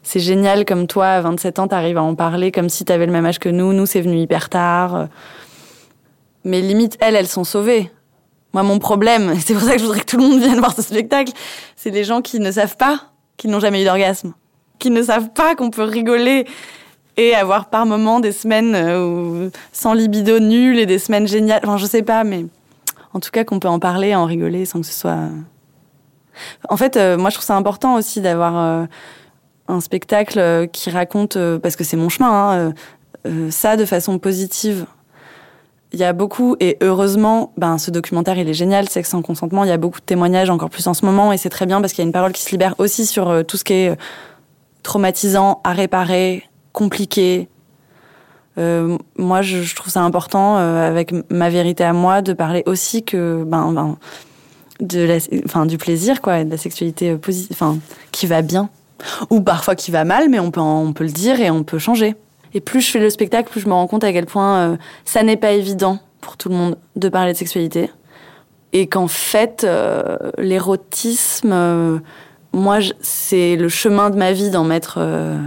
c'est 0.04 0.20
génial 0.20 0.66
comme 0.66 0.86
toi, 0.86 1.08
à 1.08 1.22
27 1.22 1.58
ans, 1.60 1.68
t'arrives 1.68 1.98
à 1.98 2.04
en 2.04 2.14
parler 2.14 2.52
comme 2.52 2.70
si 2.70 2.86
t'avais 2.86 3.08
le 3.08 3.12
même 3.12 3.26
âge 3.26 3.40
que 3.40 3.50
nous. 3.50 3.74
Nous, 3.74 3.86
c'est 3.88 4.02
venu 4.02 4.18
hyper 4.20 4.50
tard. 4.50 5.08
Mais 6.44 6.62
limite, 6.62 6.96
elles, 7.02 7.16
elles 7.16 7.28
sont 7.28 7.44
sauvées. 7.44 7.92
Moi, 8.54 8.62
mon 8.64 8.78
problème, 8.78 9.34
c'est 9.44 9.54
pour 9.54 9.64
ça 9.64 9.74
que 9.74 9.80
je 9.80 9.84
voudrais 9.86 10.00
que 10.02 10.06
tout 10.06 10.18
le 10.18 10.24
monde 10.24 10.40
vienne 10.40 10.60
voir 10.60 10.76
ce 10.76 10.84
spectacle, 10.84 11.34
c'est 11.76 11.90
les 11.90 12.04
gens 12.04 12.22
qui 12.22 12.40
ne 12.40 12.52
savent 12.52 12.78
pas 12.78 13.02
qu'ils 13.36 13.50
n'ont 13.50 13.60
jamais 13.60 13.82
eu 13.82 13.86
d'orgasme, 13.86 14.34
qui 14.78 14.92
ne 14.92 15.02
savent 15.02 15.30
pas 15.30 15.56
qu'on 15.56 15.72
peut 15.72 15.84
rigoler 15.84 16.46
et 17.18 17.34
avoir 17.36 17.70
par 17.70 17.86
moments 17.88 18.20
des 18.20 18.32
semaines 18.32 18.76
euh, 18.76 19.04
où- 19.48 19.52
sans 19.74 19.94
libido 19.94 20.40
nul 20.40 20.78
et 20.78 20.86
des 20.86 21.00
semaines 21.00 21.28
géniales. 21.28 21.62
Enfin, 21.64 21.78
je 21.78 21.86
sais 21.88 22.04
pas, 22.04 22.24
mais 22.24 22.46
en 23.14 23.20
tout 23.20 23.32
cas 23.32 23.44
qu'on 23.44 23.60
peut 23.60 23.68
en 23.68 23.80
parler, 23.80 24.16
en 24.16 24.26
rigoler 24.26 24.66
sans 24.66 24.82
que 24.82 24.88
ce 24.88 24.94
soit. 24.94 25.18
En 26.70 26.78
fait, 26.78 26.96
euh, 26.98 27.18
moi, 27.18 27.30
je 27.30 27.36
trouve 27.36 27.46
ça 27.46 27.56
important 27.56 27.96
aussi 27.96 28.22
d'avoir 28.22 28.58
euh, 28.58 28.86
un 29.68 29.82
spectacle 29.82 30.40
euh, 30.40 30.68
qui 30.68 30.90
raconte, 30.90 31.36
euh, 31.36 31.60
parce 31.60 31.76
que 31.76 31.84
c'est 31.84 31.98
mon 31.98 32.10
chemin, 32.10 32.30
hein, 32.30 32.54
euh, 32.54 32.72
euh, 33.28 33.52
ça 33.52 33.78
de 33.78 33.86
façon 33.86 34.20
positive. 34.20 34.86
Il 35.92 36.00
y 36.00 36.04
a 36.04 36.14
beaucoup, 36.14 36.56
et 36.60 36.78
heureusement, 36.82 37.52
ben, 37.58 37.78
ce 37.80 37.90
documentaire, 37.90 38.38
il 38.38 38.48
est 38.48 38.54
génial, 38.54 38.88
Sexe 38.90 39.10
sans 39.10 39.22
consentement. 39.24 39.64
Il 39.64 39.70
y 39.70 39.74
a 39.74 39.78
beaucoup 39.78 40.00
de 40.00 40.06
témoignages, 40.06 40.50
encore 40.50 40.70
plus 40.70 40.86
en 40.88 40.94
ce 40.94 41.04
moment, 41.04 41.34
et 41.34 41.38
c'est 41.38 41.50
très 41.50 41.66
bien 41.66 41.82
parce 41.82 41.94
qu'il 41.94 42.04
y 42.04 42.06
a 42.06 42.08
une 42.08 42.14
parole 42.14 42.32
qui 42.32 42.42
se 42.42 42.52
libère 42.52 42.76
aussi 42.78 43.06
sur 43.06 43.30
euh, 43.30 43.44
tout 43.44 43.58
ce 43.58 43.64
qui 43.64 43.74
est 43.74 43.90
euh, 43.90 43.96
traumatisant, 44.84 45.62
à 45.64 45.72
réparer, 45.72 46.44
compliqué. 46.74 47.50
Euh, 48.58 48.98
moi, 49.18 49.42
je, 49.42 49.76
trouve 49.76 49.92
ça 49.92 50.02
important, 50.02 50.58
euh, 50.58 50.88
avec 50.88 51.14
ma 51.30 51.50
vérité 51.50 51.84
à 51.84 51.94
moi, 51.94 52.22
de 52.22 52.34
parler 52.34 52.64
aussi 52.66 53.04
que, 53.04 53.44
ben, 53.46 53.72
ben, 53.72 53.98
enfin, 55.46 55.66
du 55.66 55.78
plaisir, 55.78 56.22
quoi, 56.22 56.44
de 56.44 56.50
la 56.50 56.58
sexualité 56.58 57.16
positive, 57.16 57.52
enfin, 57.52 57.78
qui 58.12 58.28
va 58.28 58.42
bien. 58.42 58.70
Ou 59.30 59.40
parfois 59.42 59.76
qui 59.76 59.92
va 59.92 60.04
mal, 60.04 60.30
mais 60.30 60.40
on 60.40 60.52
peut, 60.52 60.60
on 60.60 60.92
peut 60.92 61.06
le 61.06 61.12
dire 61.12 61.40
et 61.40 61.50
on 61.50 61.64
peut 61.64 61.80
changer. 61.80 62.16
Et 62.54 62.62
plus 62.62 62.82
je 62.82 62.92
fais 62.92 63.00
le 63.00 63.10
spectacle, 63.10 63.50
plus 63.50 63.62
je 63.62 63.68
me 63.68 63.74
rends 63.74 63.88
compte 63.88 64.04
à 64.04 64.12
quel 64.12 64.26
point 64.26 64.58
euh, 64.58 64.78
ça 65.06 65.24
n'est 65.24 65.38
pas 65.38 65.52
évident 65.52 66.00
pour 66.22 66.38
tout 66.38 66.50
le 66.50 66.56
monde 66.56 66.78
de 66.96 67.10
parler 67.10 67.34
de 67.34 67.38
sexualité. 67.38 67.90
Et 68.74 68.88
qu'en 68.88 69.08
fait, 69.08 69.64
euh, 69.64 70.18
l'érotisme, 70.38 71.52
euh, 71.52 72.00
moi, 72.54 72.80
c'est 73.02 73.56
le 73.56 73.70
chemin 73.70 74.10
de 74.10 74.18
ma 74.18 74.32
vie 74.32 74.52
d'en 74.52 74.64
mettre 74.64 74.98
euh, 75.00 75.38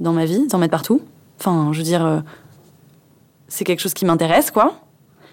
dans 0.00 0.12
ma 0.12 0.24
vie, 0.24 0.46
d'en 0.48 0.58
mettre 0.58 0.70
partout. 0.70 1.02
Enfin, 1.44 1.72
je 1.72 1.78
veux 1.78 1.84
dire, 1.84 2.06
euh, 2.06 2.20
c'est 3.48 3.64
quelque 3.64 3.80
chose 3.80 3.94
qui 3.94 4.04
m'intéresse, 4.04 4.52
quoi, 4.52 4.74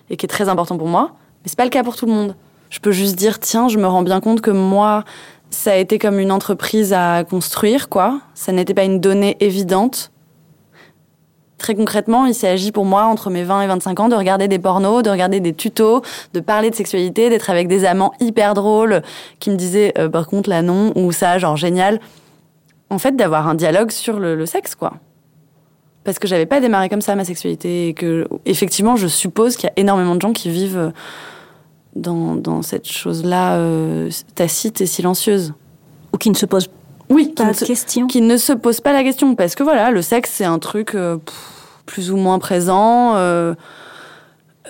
et 0.10 0.18
qui 0.18 0.26
est 0.26 0.30
très 0.30 0.50
important 0.50 0.76
pour 0.76 0.88
moi. 0.88 1.12
Mais 1.44 1.50
c'est 1.50 1.56
pas 1.58 1.66
le 1.66 1.70
cas 1.70 1.84
pour 1.84 1.96
tout 1.96 2.08
le 2.08 2.12
monde. 2.12 2.36
Je 2.72 2.80
peux 2.80 2.92
juste 2.92 3.16
dire, 3.16 3.40
tiens, 3.40 3.68
je 3.68 3.78
me 3.78 3.86
rends 3.86 4.02
bien 4.02 4.20
compte 4.20 4.42
que 4.42 4.50
moi, 4.50 5.04
ça 5.52 5.74
a 5.74 5.76
été 5.76 6.00
comme 6.00 6.18
une 6.18 6.32
entreprise 6.32 6.94
à 6.94 7.24
construire, 7.24 7.90
quoi. 7.90 8.22
Ça 8.34 8.52
n'était 8.52 8.74
pas 8.74 8.86
une 8.86 9.00
donnée 9.00 9.38
évidente. 9.40 10.12
Très 11.60 11.76
concrètement, 11.76 12.26
il 12.26 12.34
s'agit 12.34 12.72
pour 12.72 12.86
moi, 12.86 13.04
entre 13.04 13.30
mes 13.30 13.44
20 13.44 13.62
et 13.62 13.68
25 13.68 14.00
ans, 14.00 14.10
de 14.10 14.16
regarder 14.16 14.48
des 14.48 14.58
pornos, 14.58 15.04
de 15.04 15.12
regarder 15.12 15.40
des 15.40 15.54
tutos, 15.54 16.02
de 16.34 16.40
parler 16.40 16.72
de 16.72 16.76
sexualité, 16.76 17.30
d'être 17.30 17.52
avec 17.52 17.68
des 17.68 17.86
amants 17.86 18.14
hyper 18.20 18.56
drôles 18.56 19.04
qui 19.40 19.52
me 19.52 19.58
disaient, 19.58 19.94
euh, 20.00 20.10
par 20.10 20.26
contre, 20.26 20.50
là 20.50 20.64
non, 20.64 20.92
ou 20.96 21.12
ça, 21.12 21.38
genre 21.38 21.56
génial. 21.56 22.00
En 22.90 22.98
fait, 22.98 23.16
d'avoir 23.16 23.48
un 23.48 23.54
dialogue 23.54 23.92
sur 23.92 24.20
le 24.20 24.44
sexe, 24.48 24.74
quoi. 24.74 24.94
Parce 26.04 26.18
que 26.20 26.28
j'avais 26.28 26.46
pas 26.46 26.60
démarré 26.62 26.90
comme 26.90 27.02
ça 27.02 27.16
ma 27.16 27.26
sexualité 27.26 27.90
et 27.90 27.94
que, 27.94 28.28
effectivement, 28.46 28.96
je 28.96 29.08
suppose 29.08 29.56
qu'il 29.58 29.66
y 29.68 29.70
a 29.70 29.74
énormément 29.76 30.16
de 30.16 30.22
gens 30.22 30.34
qui 30.34 30.50
vivent 30.50 30.92
dans, 31.96 32.36
dans 32.36 32.62
cette 32.62 32.88
chose-là 32.88 33.56
euh, 33.58 34.10
tacite 34.36 34.82
et 34.82 34.86
silencieuse. 34.86 35.54
Ou 36.14 36.18
qui 36.18 36.30
ne 36.30 36.36
se 36.36 36.46
posent 36.46 36.70
Oui, 37.10 37.28
qui 37.28 37.34
pas 37.34 37.46
ne 37.46 37.50
de 37.52 37.56
se- 37.56 38.06
qui 38.08 38.22
ne 38.22 38.38
se 38.38 38.54
pose 38.54 38.80
pas 38.82 38.94
la 38.94 39.04
question 39.04 39.36
parce 39.36 39.56
que 39.56 39.64
voilà, 39.64 39.92
le 39.92 40.02
sexe 40.02 40.32
c'est 40.34 40.46
un 40.46 40.58
truc 40.60 40.96
euh, 40.96 41.18
plus 41.86 42.12
ou 42.12 42.18
moins 42.18 42.40
présent. 42.40 43.14
euh, 43.16 43.54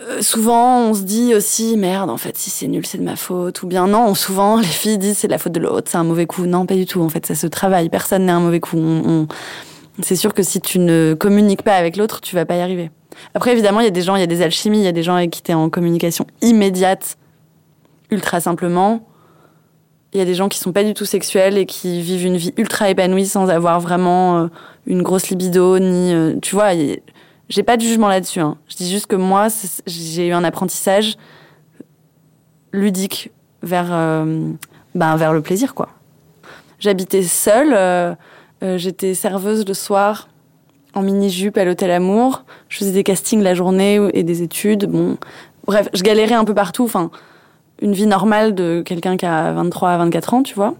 euh, 0.10 0.22
souvent, 0.22 0.80
on 0.80 0.94
se 0.94 1.02
dit 1.02 1.36
aussi 1.36 1.76
merde. 1.78 2.10
En 2.10 2.18
fait, 2.18 2.38
si 2.38 2.50
c'est 2.50 2.68
nul, 2.68 2.86
c'est 2.86 2.98
de 2.98 3.04
ma 3.04 3.15
faute. 3.18 3.62
Ou 3.63 3.68
bien 3.68 3.88
non. 3.88 4.15
Souvent, 4.15 4.58
les 4.60 4.65
filles 4.65 4.98
disent 4.98 5.18
c'est 5.20 5.28
de 5.28 5.32
la 5.34 5.38
faute 5.38 5.52
de 5.54 5.60
l'autre, 5.60 5.89
c'est 5.92 5.98
un 5.98 6.04
mauvais 6.04 6.26
coup. 6.26 6.46
Non, 6.46 6.65
pas 6.65 6.76
du 6.76 6.86
tout. 6.86 7.02
En 7.02 7.10
fait, 7.10 7.26
ça 7.26 7.36
se 7.36 7.48
travaille. 7.48 7.89
Personne 7.89 8.26
n'est 8.26 8.32
un 8.32 8.39
mauvais 8.39 8.60
coup. 8.60 8.78
On- 8.78 9.04
on- 9.08 9.28
C'est 10.01 10.15
sûr 10.15 10.33
que 10.33 10.43
si 10.43 10.62
tu 10.62 10.79
ne 10.79 11.13
communiques 11.13 11.63
pas 11.63 11.75
avec 11.75 11.97
l'autre, 11.97 12.21
tu 12.21 12.35
vas 12.35 12.45
pas 12.45 12.55
y 12.55 12.62
arriver. 12.62 12.91
Après, 13.33 13.51
évidemment, 13.51 13.79
il 13.81 13.85
y 13.85 13.88
a 13.88 13.91
des 13.91 14.01
gens, 14.01 14.15
il 14.15 14.21
y 14.21 14.23
a 14.23 14.27
des 14.27 14.41
alchimies, 14.41 14.79
il 14.79 14.83
y 14.83 14.88
a 14.88 14.91
des 14.91 15.03
gens 15.03 15.15
avec 15.15 15.31
qui 15.31 15.41
tu 15.41 15.51
es 15.51 15.53
en 15.53 15.69
communication 15.69 16.25
immédiate, 16.41 17.17
ultra 18.12 18.39
simplement. 18.39 19.05
Il 20.13 20.19
y 20.19 20.21
a 20.21 20.25
des 20.25 20.35
gens 20.35 20.49
qui 20.49 20.57
sont 20.57 20.71
pas 20.71 20.83
du 20.83 20.93
tout 20.93 21.05
sexuels 21.05 21.57
et 21.57 21.65
qui 21.65 22.01
vivent 22.01 22.25
une 22.25 22.38
vie 22.38 22.53
ultra 22.57 22.89
épanouie 22.89 23.27
sans 23.27 23.49
avoir 23.49 23.79
vraiment 23.79 24.39
euh, 24.39 24.47
une 24.88 25.03
grosse 25.03 25.29
libido 25.29 25.77
ni 25.77 26.13
euh, 26.13 26.35
tu 26.41 26.55
vois 26.55 26.71
j'ai 27.47 27.63
pas 27.63 27.77
de 27.77 27.81
jugement 27.83 28.07
là-dessus 28.07 28.39
hein. 28.39 28.57
je 28.67 28.75
dis 28.75 28.89
juste 28.89 29.05
que 29.05 29.15
moi 29.15 29.49
j'ai 29.85 30.27
eu 30.27 30.31
un 30.31 30.43
apprentissage 30.43 31.15
ludique 32.71 33.29
vers 33.62 33.89
euh, 33.91 34.51
ben, 34.95 35.15
vers 35.15 35.31
le 35.31 35.41
plaisir 35.43 35.75
quoi 35.75 35.89
j'habitais 36.79 37.21
seule 37.21 38.17
euh, 38.63 38.78
j'étais 38.78 39.13
serveuse 39.13 39.65
le 39.67 39.74
soir 39.74 40.30
en 40.93 41.02
mini 41.02 41.30
jupe 41.30 41.58
à 41.58 41.65
l'hôtel 41.65 41.91
Amour 41.91 42.43
je 42.67 42.80
faisais 42.80 42.91
des 42.91 43.04
castings 43.04 43.41
la 43.41 43.56
journée 43.56 44.00
et 44.13 44.24
des 44.24 44.41
études 44.41 44.86
bon 44.86 45.17
bref 45.65 45.89
je 45.93 46.04
galérais 46.04 46.36
un 46.36 46.45
peu 46.45 46.54
partout 46.54 46.84
enfin 46.84 47.12
une 47.82 47.93
vie 47.93 48.08
normale 48.08 48.56
de 48.56 48.84
quelqu'un 48.86 49.17
qui 49.17 49.26
a 49.26 49.52
23 49.54 49.89
à 49.89 49.98
24 49.98 50.34
ans, 50.34 50.43
tu 50.43 50.56
vois. 50.56 50.76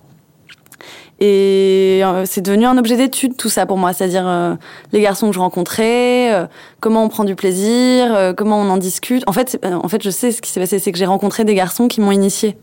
Et 1.22 2.00
euh, 2.04 2.24
c'est 2.26 2.42
devenu 2.42 2.66
un 2.66 2.78
objet 2.78 2.96
d'étude, 2.96 3.36
tout 3.36 3.50
ça 3.50 3.66
pour 3.66 3.78
moi. 3.78 3.92
C'est-à-dire 3.92 4.26
euh, 4.26 4.56
les 4.94 5.02
garçons 5.02 5.28
que 5.28 5.34
je 5.34 5.40
rencontrais, 5.40 6.34
euh, 6.34 6.48
comment 6.80 7.04
on 7.04 7.10
prend 7.10 7.26
du 7.26 7.36
plaisir, 7.36 8.14
euh, 8.14 8.34
comment 8.34 8.60
on 8.62 8.70
en 8.70 8.78
discute. 8.78 9.24
En 9.28 9.34
fait, 9.34 9.60
en 9.66 9.88
fait, 9.90 10.02
je 10.02 10.10
sais 10.10 10.32
ce 10.32 10.42
qui 10.42 10.50
s'est 10.50 10.62
passé, 10.62 10.80
c'est 10.80 10.92
que 10.92 10.98
j'ai 10.98 11.06
rencontré 11.06 11.44
des 11.44 11.56
garçons 11.56 11.88
qui 11.88 12.00
m'ont 12.00 12.12
initié. 12.12 12.58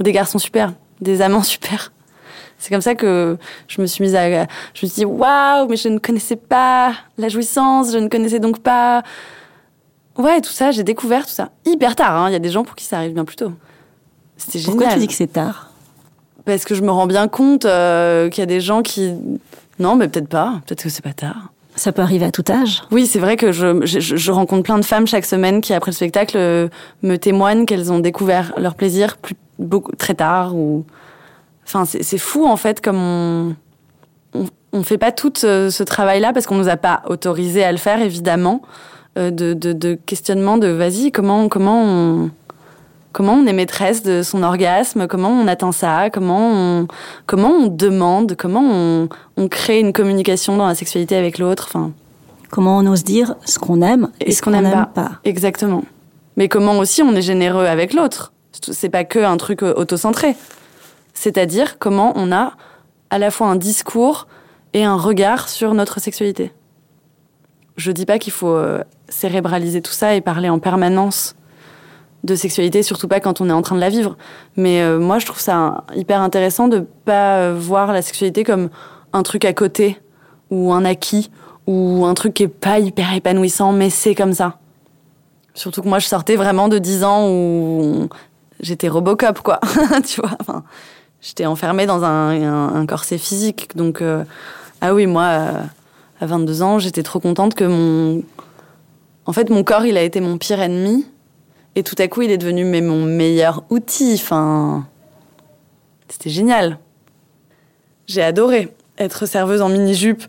Des 0.00 0.10
garçons 0.10 0.38
super, 0.38 0.72
des 1.00 1.22
amants 1.22 1.42
super. 1.44 1.92
C'est 2.64 2.70
comme 2.70 2.80
ça 2.80 2.94
que 2.94 3.36
je 3.68 3.82
me 3.82 3.86
suis 3.86 4.02
mise 4.02 4.14
à. 4.14 4.26
Je 4.30 4.38
me 4.40 4.46
suis 4.74 4.88
dit, 4.88 5.04
waouh, 5.04 5.68
mais 5.68 5.76
je 5.76 5.88
ne 5.90 5.98
connaissais 5.98 6.36
pas 6.36 6.94
la 7.18 7.28
jouissance, 7.28 7.92
je 7.92 7.98
ne 7.98 8.08
connaissais 8.08 8.38
donc 8.38 8.60
pas. 8.60 9.02
Ouais, 10.16 10.40
tout 10.40 10.50
ça, 10.50 10.70
j'ai 10.70 10.82
découvert 10.82 11.26
tout 11.26 11.32
ça. 11.32 11.50
Hyper 11.66 11.94
tard, 11.94 12.16
hein. 12.16 12.30
il 12.30 12.32
y 12.32 12.36
a 12.36 12.38
des 12.38 12.48
gens 12.48 12.64
pour 12.64 12.74
qui 12.74 12.86
ça 12.86 12.96
arrive 12.96 13.12
bien 13.12 13.26
plus 13.26 13.36
tôt. 13.36 13.52
C'était 14.38 14.60
génial. 14.60 14.78
Pourquoi 14.78 14.94
tu 14.94 15.00
dis 15.00 15.08
que 15.08 15.12
c'est 15.12 15.26
tard? 15.26 15.72
Parce 16.46 16.64
que 16.64 16.74
je 16.74 16.80
me 16.80 16.90
rends 16.90 17.06
bien 17.06 17.28
compte 17.28 17.66
euh, 17.66 18.30
qu'il 18.30 18.40
y 18.40 18.44
a 18.44 18.46
des 18.46 18.62
gens 18.62 18.80
qui. 18.80 19.12
Non, 19.78 19.94
mais 19.94 20.08
peut-être 20.08 20.30
pas. 20.30 20.62
Peut-être 20.64 20.84
que 20.84 20.88
c'est 20.88 21.04
pas 21.04 21.12
tard. 21.12 21.50
Ça 21.76 21.92
peut 21.92 22.00
arriver 22.00 22.24
à 22.24 22.30
tout 22.30 22.44
âge? 22.48 22.82
Oui, 22.92 23.06
c'est 23.06 23.18
vrai 23.18 23.36
que 23.36 23.52
je, 23.52 23.84
je, 23.84 24.00
je 24.00 24.32
rencontre 24.32 24.62
plein 24.62 24.78
de 24.78 24.86
femmes 24.86 25.06
chaque 25.06 25.26
semaine 25.26 25.60
qui, 25.60 25.74
après 25.74 25.90
le 25.90 25.96
spectacle, 25.96 26.38
euh, 26.38 26.68
me 27.02 27.16
témoignent 27.16 27.66
qu'elles 27.66 27.92
ont 27.92 27.98
découvert 27.98 28.54
leur 28.56 28.74
plaisir 28.74 29.18
plus, 29.18 29.36
beaucoup, 29.58 29.92
très 29.96 30.14
tard. 30.14 30.56
Ou... 30.56 30.86
Enfin, 31.66 31.84
c'est 31.84 32.18
fou, 32.18 32.46
en 32.46 32.56
fait, 32.56 32.80
comme 32.80 32.98
on. 33.00 33.54
On, 34.36 34.46
on 34.72 34.82
fait 34.82 34.98
pas 34.98 35.12
tout 35.12 35.32
ce, 35.36 35.70
ce 35.70 35.82
travail-là 35.84 36.32
parce 36.32 36.46
qu'on 36.46 36.56
nous 36.56 36.68
a 36.68 36.76
pas 36.76 37.02
autorisé 37.06 37.62
à 37.62 37.70
le 37.70 37.78
faire, 37.78 38.00
évidemment. 38.02 38.62
euh, 39.16 39.30
de, 39.30 39.52
de, 39.54 39.72
de 39.72 39.94
questionnement 39.94 40.58
de 40.58 40.66
vas-y, 40.68 41.12
comment, 41.12 41.48
comment 41.48 41.82
on. 41.84 42.30
Comment 43.12 43.34
on 43.34 43.46
est 43.46 43.52
maîtresse 43.52 44.02
de 44.02 44.24
son 44.24 44.42
orgasme 44.42 45.06
Comment 45.06 45.28
on 45.28 45.46
atteint 45.46 45.70
ça 45.70 46.10
Comment 46.10 46.50
on, 46.52 46.88
comment 47.26 47.50
on 47.50 47.68
demande 47.68 48.34
Comment 48.36 48.62
on, 48.64 49.08
on 49.36 49.46
crée 49.48 49.78
une 49.78 49.92
communication 49.92 50.56
dans 50.56 50.66
la 50.66 50.74
sexualité 50.74 51.14
avec 51.14 51.38
l'autre 51.38 51.66
Enfin, 51.68 51.92
Comment 52.50 52.76
on 52.78 52.86
ose 52.86 53.04
dire 53.04 53.36
ce 53.44 53.60
qu'on 53.60 53.82
aime 53.82 54.08
et, 54.20 54.32
ce 54.32 54.42
qu'on 54.42 54.50
n'aime 54.50 54.86
pas. 54.94 55.12
Exactement. 55.24 55.84
Mais 56.36 56.48
comment 56.48 56.76
aussi 56.78 57.02
on 57.02 57.14
est 57.14 57.22
généreux 57.22 57.66
avec 57.66 57.94
l'autre 57.94 58.32
C'est 58.72 58.88
pas 58.88 59.04
que 59.04 59.20
un 59.20 59.36
truc 59.36 59.62
euh, 59.62 59.72
autocentré. 59.76 60.34
C'est-à-dire 61.14 61.78
comment 61.78 62.12
on 62.16 62.32
a 62.32 62.52
à 63.10 63.18
la 63.18 63.30
fois 63.30 63.46
un 63.46 63.56
discours 63.56 64.26
et 64.72 64.84
un 64.84 64.96
regard 64.96 65.48
sur 65.48 65.72
notre 65.74 66.00
sexualité. 66.00 66.52
Je 67.76 67.90
dis 67.92 68.06
pas 68.06 68.18
qu'il 68.18 68.32
faut 68.32 68.54
euh, 68.54 68.82
cérébraliser 69.08 69.80
tout 69.80 69.92
ça 69.92 70.14
et 70.14 70.20
parler 70.20 70.48
en 70.48 70.58
permanence 70.58 71.34
de 72.24 72.34
sexualité, 72.34 72.82
surtout 72.82 73.06
pas 73.06 73.20
quand 73.20 73.40
on 73.40 73.50
est 73.50 73.52
en 73.52 73.62
train 73.62 73.74
de 73.76 73.80
la 73.80 73.90
vivre. 73.90 74.16
Mais 74.56 74.80
euh, 74.80 74.98
moi, 74.98 75.18
je 75.18 75.26
trouve 75.26 75.40
ça 75.40 75.84
hyper 75.94 76.20
intéressant 76.20 76.68
de 76.68 76.86
pas 77.04 77.38
euh, 77.38 77.56
voir 77.58 77.92
la 77.92 78.02
sexualité 78.02 78.44
comme 78.44 78.70
un 79.12 79.22
truc 79.22 79.44
à 79.44 79.52
côté 79.52 80.00
ou 80.50 80.72
un 80.72 80.84
acquis 80.84 81.30
ou 81.66 82.04
un 82.04 82.14
truc 82.14 82.34
qui 82.34 82.44
est 82.44 82.48
pas 82.48 82.78
hyper 82.78 83.14
épanouissant, 83.14 83.72
mais 83.72 83.90
c'est 83.90 84.14
comme 84.14 84.32
ça. 84.32 84.58
Surtout 85.54 85.82
que 85.82 85.88
moi, 85.88 85.98
je 85.98 86.06
sortais 86.06 86.36
vraiment 86.36 86.68
de 86.68 86.78
10 86.78 87.04
ans 87.04 87.28
où 87.28 88.08
j'étais 88.60 88.88
Robocop, 88.88 89.40
quoi. 89.40 89.60
tu 90.06 90.20
vois, 90.20 90.36
enfin, 90.40 90.64
j'étais 91.24 91.46
enfermée 91.46 91.86
dans 91.86 92.04
un, 92.04 92.86
corset 92.86 93.18
physique. 93.18 93.70
Donc, 93.74 94.00
euh, 94.02 94.22
ah 94.80 94.94
oui, 94.94 95.06
moi, 95.06 95.22
euh, 95.22 95.62
à 96.20 96.26
22 96.26 96.62
ans, 96.62 96.78
j'étais 96.78 97.02
trop 97.02 97.18
contente 97.18 97.54
que 97.54 97.64
mon. 97.64 98.22
En 99.26 99.32
fait, 99.32 99.48
mon 99.48 99.64
corps, 99.64 99.86
il 99.86 99.96
a 99.96 100.02
été 100.02 100.20
mon 100.20 100.38
pire 100.38 100.60
ennemi. 100.60 101.06
Et 101.76 101.82
tout 101.82 101.96
à 101.98 102.06
coup, 102.06 102.22
il 102.22 102.30
est 102.30 102.38
devenu 102.38 102.64
mais, 102.64 102.82
mon 102.82 103.04
meilleur 103.04 103.64
outil. 103.70 104.14
Enfin, 104.14 104.86
c'était 106.08 106.30
génial. 106.30 106.78
J'ai 108.06 108.22
adoré 108.22 108.72
être 108.98 109.26
serveuse 109.26 109.62
en 109.62 109.70
mini-jupe. 109.70 110.22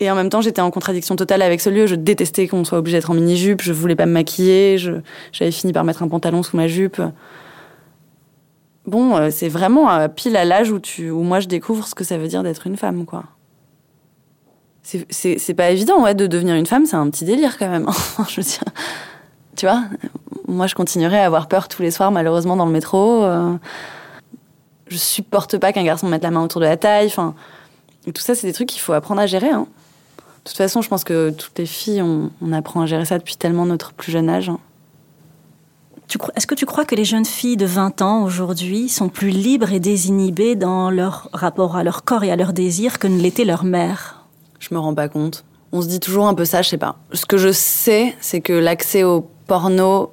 Et 0.00 0.10
en 0.10 0.16
même 0.16 0.30
temps, 0.30 0.40
j'étais 0.40 0.60
en 0.60 0.72
contradiction 0.72 1.14
totale 1.14 1.42
avec 1.42 1.60
ce 1.60 1.70
lieu. 1.70 1.86
Je 1.86 1.94
détestais 1.94 2.48
qu'on 2.48 2.64
soit 2.64 2.78
obligé 2.78 2.98
d'être 2.98 3.10
en 3.10 3.14
mini-jupe. 3.14 3.62
Je 3.62 3.72
voulais 3.72 3.94
pas 3.94 4.06
me 4.06 4.12
maquiller. 4.12 4.78
J'avais 5.30 5.52
fini 5.52 5.72
par 5.72 5.84
mettre 5.84 6.02
un 6.02 6.08
pantalon 6.08 6.42
sous 6.42 6.56
ma 6.56 6.66
jupe. 6.66 7.00
Bon, 8.86 9.16
euh, 9.16 9.30
c'est 9.30 9.48
vraiment 9.48 9.90
euh, 9.90 10.08
pile 10.08 10.36
à 10.36 10.44
l'âge 10.44 10.70
où, 10.70 10.80
tu, 10.80 11.10
où 11.10 11.22
moi 11.22 11.40
je 11.40 11.48
découvre 11.48 11.86
ce 11.86 11.94
que 11.94 12.04
ça 12.04 12.18
veut 12.18 12.28
dire 12.28 12.42
d'être 12.42 12.66
une 12.66 12.76
femme, 12.76 13.04
quoi. 13.04 13.24
C'est 14.82 15.54
pas 15.54 15.70
évident, 15.70 16.02
ouais, 16.02 16.14
de 16.14 16.26
devenir 16.26 16.56
une 16.56 16.66
femme, 16.66 16.86
c'est 16.86 16.96
un 16.96 17.08
petit 17.08 17.24
délire 17.24 17.56
quand 17.56 17.68
même. 17.68 17.88
je 18.28 18.40
tu 19.54 19.66
vois, 19.66 19.84
moi 20.48 20.66
je 20.66 20.74
continuerai 20.74 21.20
à 21.20 21.26
avoir 21.26 21.46
peur 21.46 21.68
tous 21.68 21.82
les 21.82 21.90
soirs, 21.90 22.10
malheureusement, 22.10 22.56
dans 22.56 22.66
le 22.66 22.72
métro. 22.72 23.22
Euh, 23.22 23.54
je 24.88 24.96
supporte 24.96 25.58
pas 25.58 25.72
qu'un 25.72 25.84
garçon 25.84 26.08
mette 26.08 26.22
la 26.22 26.30
main 26.30 26.42
autour 26.42 26.60
de 26.60 26.66
la 26.66 26.76
taille. 26.76 27.06
Enfin, 27.06 27.34
tout 28.06 28.20
ça, 28.20 28.34
c'est 28.34 28.46
des 28.46 28.52
trucs 28.52 28.68
qu'il 28.68 28.80
faut 28.80 28.92
apprendre 28.92 29.20
à 29.20 29.26
gérer. 29.26 29.50
Hein. 29.50 29.66
De 30.18 30.48
toute 30.50 30.56
façon, 30.56 30.82
je 30.82 30.88
pense 30.88 31.04
que 31.04 31.30
toutes 31.30 31.58
les 31.58 31.66
filles, 31.66 32.02
on, 32.02 32.52
apprend 32.52 32.82
à 32.82 32.86
gérer 32.86 33.04
ça 33.04 33.18
depuis 33.18 33.36
tellement 33.36 33.64
notre 33.64 33.92
plus 33.92 34.10
jeune 34.10 34.28
âge. 34.28 34.50
Est-ce 36.34 36.46
que 36.46 36.54
tu 36.54 36.66
crois 36.66 36.84
que 36.84 36.94
les 36.94 37.04
jeunes 37.04 37.24
filles 37.24 37.56
de 37.56 37.66
20 37.66 38.02
ans 38.02 38.22
aujourd'hui 38.24 38.88
sont 38.88 39.08
plus 39.08 39.30
libres 39.30 39.72
et 39.72 39.80
désinhibées 39.80 40.54
dans 40.54 40.90
leur 40.90 41.28
rapport 41.32 41.76
à 41.76 41.84
leur 41.84 42.04
corps 42.04 42.24
et 42.24 42.30
à 42.30 42.36
leurs 42.36 42.52
désirs 42.52 42.98
que 42.98 43.06
ne 43.06 43.20
l'était 43.20 43.44
leur 43.44 43.64
mère? 43.64 44.26
Je 44.58 44.68
me 44.74 44.78
rends 44.78 44.94
pas 44.94 45.08
compte. 45.08 45.44
On 45.72 45.82
se 45.82 45.88
dit 45.88 46.00
toujours 46.00 46.26
un 46.26 46.34
peu 46.34 46.44
ça, 46.44 46.62
je 46.62 46.68
sais 46.68 46.78
pas. 46.78 46.96
Ce 47.12 47.24
que 47.24 47.36
je 47.36 47.50
sais, 47.50 48.14
c'est 48.20 48.40
que 48.40 48.52
l'accès 48.52 49.02
au 49.04 49.26
porno 49.46 50.10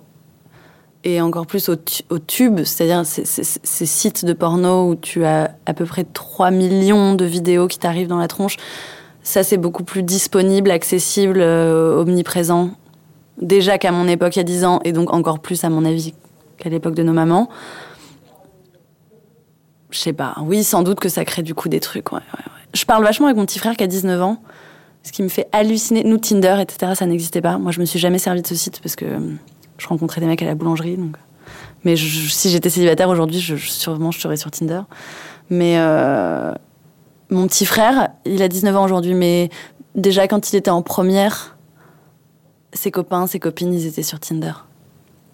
et 1.03 1.21
encore 1.21 1.47
plus 1.47 1.69
au, 1.69 1.75
tube, 2.19 2.63
c'est-à-dire 2.63 3.05
ces, 3.05 3.85
sites 3.85 4.25
de 4.25 4.33
porno 4.33 4.89
où 4.89 4.95
tu 4.95 5.23
as 5.23 5.51
à 5.65 5.73
peu 5.73 5.85
près 5.85 6.03
3 6.03 6.51
millions 6.51 7.15
de 7.15 7.25
vidéos 7.25 7.67
qui 7.67 7.79
t'arrivent 7.79 8.07
dans 8.07 8.17
la 8.17 8.27
tronche, 8.27 8.57
ça 9.23 9.43
c'est 9.43 9.57
beaucoup 9.57 9.83
plus 9.83 10.03
disponible, 10.03 10.71
accessible, 10.71 11.39
euh, 11.39 12.01
omniprésent. 12.01 12.71
Déjà 13.41 13.77
qu'à 13.77 13.91
mon 13.91 14.07
époque 14.07 14.35
il 14.35 14.39
y 14.39 14.41
a 14.41 14.43
10 14.43 14.65
ans, 14.65 14.79
et 14.83 14.91
donc 14.91 15.13
encore 15.13 15.39
plus 15.39 15.63
à 15.63 15.69
mon 15.69 15.85
avis 15.85 16.13
qu'à 16.57 16.69
l'époque 16.69 16.95
de 16.95 17.03
nos 17.03 17.13
mamans. 17.13 17.49
Je 19.91 19.97
sais 19.97 20.13
pas, 20.13 20.35
oui 20.41 20.63
sans 20.63 20.83
doute 20.83 20.99
que 20.99 21.09
ça 21.09 21.25
crée 21.25 21.41
du 21.41 21.55
coup 21.55 21.69
des 21.69 21.79
trucs. 21.79 22.07
Je 22.73 22.85
parle 22.85 23.03
vachement 23.03 23.27
avec 23.27 23.37
mon 23.37 23.45
petit 23.45 23.59
frère 23.59 23.75
qui 23.75 23.83
a 23.83 23.87
19 23.87 24.21
ans, 24.21 24.37
ce 25.03 25.11
qui 25.11 25.23
me 25.23 25.29
fait 25.29 25.47
halluciner. 25.51 26.03
Nous, 26.03 26.17
Tinder, 26.17 26.57
etc., 26.61 26.93
ça 26.95 27.05
n'existait 27.05 27.41
pas. 27.41 27.57
Moi 27.57 27.71
je 27.71 27.79
me 27.79 27.85
suis 27.85 27.97
jamais 27.97 28.19
servi 28.19 28.41
de 28.41 28.47
ce 28.47 28.55
site 28.55 28.81
parce 28.81 28.95
que 28.95 29.05
je 29.77 29.87
rencontrais 29.87 30.21
des 30.21 30.27
mecs 30.27 30.41
à 30.41 30.45
la 30.45 30.55
boulangerie. 30.55 30.97
Donc... 30.97 31.15
Mais 31.85 31.95
si 31.95 32.49
j'étais 32.49 32.69
célibataire 32.69 33.09
aujourd'hui, 33.09 33.39
sûrement 33.39 34.11
je 34.11 34.19
serais 34.19 34.37
sur 34.37 34.51
Tinder. 34.51 34.81
Mais 35.49 35.75
euh, 35.77 36.53
mon 37.29 37.47
petit 37.47 37.65
frère, 37.65 38.09
il 38.25 38.41
a 38.41 38.47
19 38.47 38.75
ans 38.75 38.83
aujourd'hui, 38.83 39.13
mais 39.13 39.49
déjà 39.95 40.27
quand 40.27 40.51
il 40.51 40.55
était 40.55 40.71
en 40.71 40.81
première, 40.81 41.57
ses 42.73 42.91
copains, 42.91 43.27
ses 43.27 43.39
copines, 43.39 43.73
ils 43.73 43.87
étaient 43.87 44.03
sur 44.03 44.19
Tinder. 44.19 44.53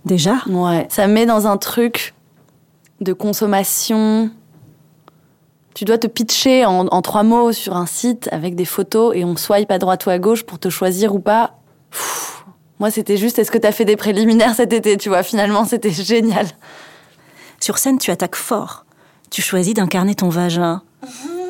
Déjà? 0.06 0.38
Ouais. 0.48 0.88
Ça 0.90 1.08
met 1.08 1.26
dans 1.26 1.48
un 1.48 1.58
truc 1.58 2.14
de 3.02 3.14
consommation. 3.14 4.30
Tu 5.74 5.84
dois 5.84 5.98
te 5.98 6.08
pitcher 6.08 6.66
en, 6.66 6.88
en, 6.88 7.02
trois 7.02 7.24
mots 7.24 7.52
sur 7.52 7.76
un 7.76 7.86
site 7.86 8.30
avec 8.32 8.56
des 8.56 8.66
photos 8.66 9.16
et 9.16 9.26
on 9.26 9.36
swipe 9.36 9.72
à 9.72 9.80
droite 9.80 10.06
ou 10.06 10.10
à 10.10 10.20
gauche 10.20 10.44
pour 10.44 10.60
te 10.60 10.70
choisir 10.70 11.14
ou 11.14 11.20
pas. 11.20 11.58
Moi, 12.80 12.92
c'était 12.92 13.18
juste, 13.18 13.40
est-ce 13.40 13.52
que 13.52 13.58
tu 13.58 13.68
as 13.68 13.72
fait 13.72 13.86
des 13.86 13.96
préliminaires 13.96 14.54
cet 14.54 14.74
été 14.74 14.98
Tu 14.98 15.10
vois, 15.10 15.24
finalement, 15.24 15.66
c'était 15.66 15.92
génial. 15.92 16.48
Sur 17.60 17.78
scène, 17.78 17.98
tu 17.98 18.12
attaques 18.12 18.36
fort. 18.36 18.86
Tu 19.32 19.42
choisis 19.42 19.74
d'incarner 19.74 20.16
ton 20.16 20.30
vagin. 20.30 20.82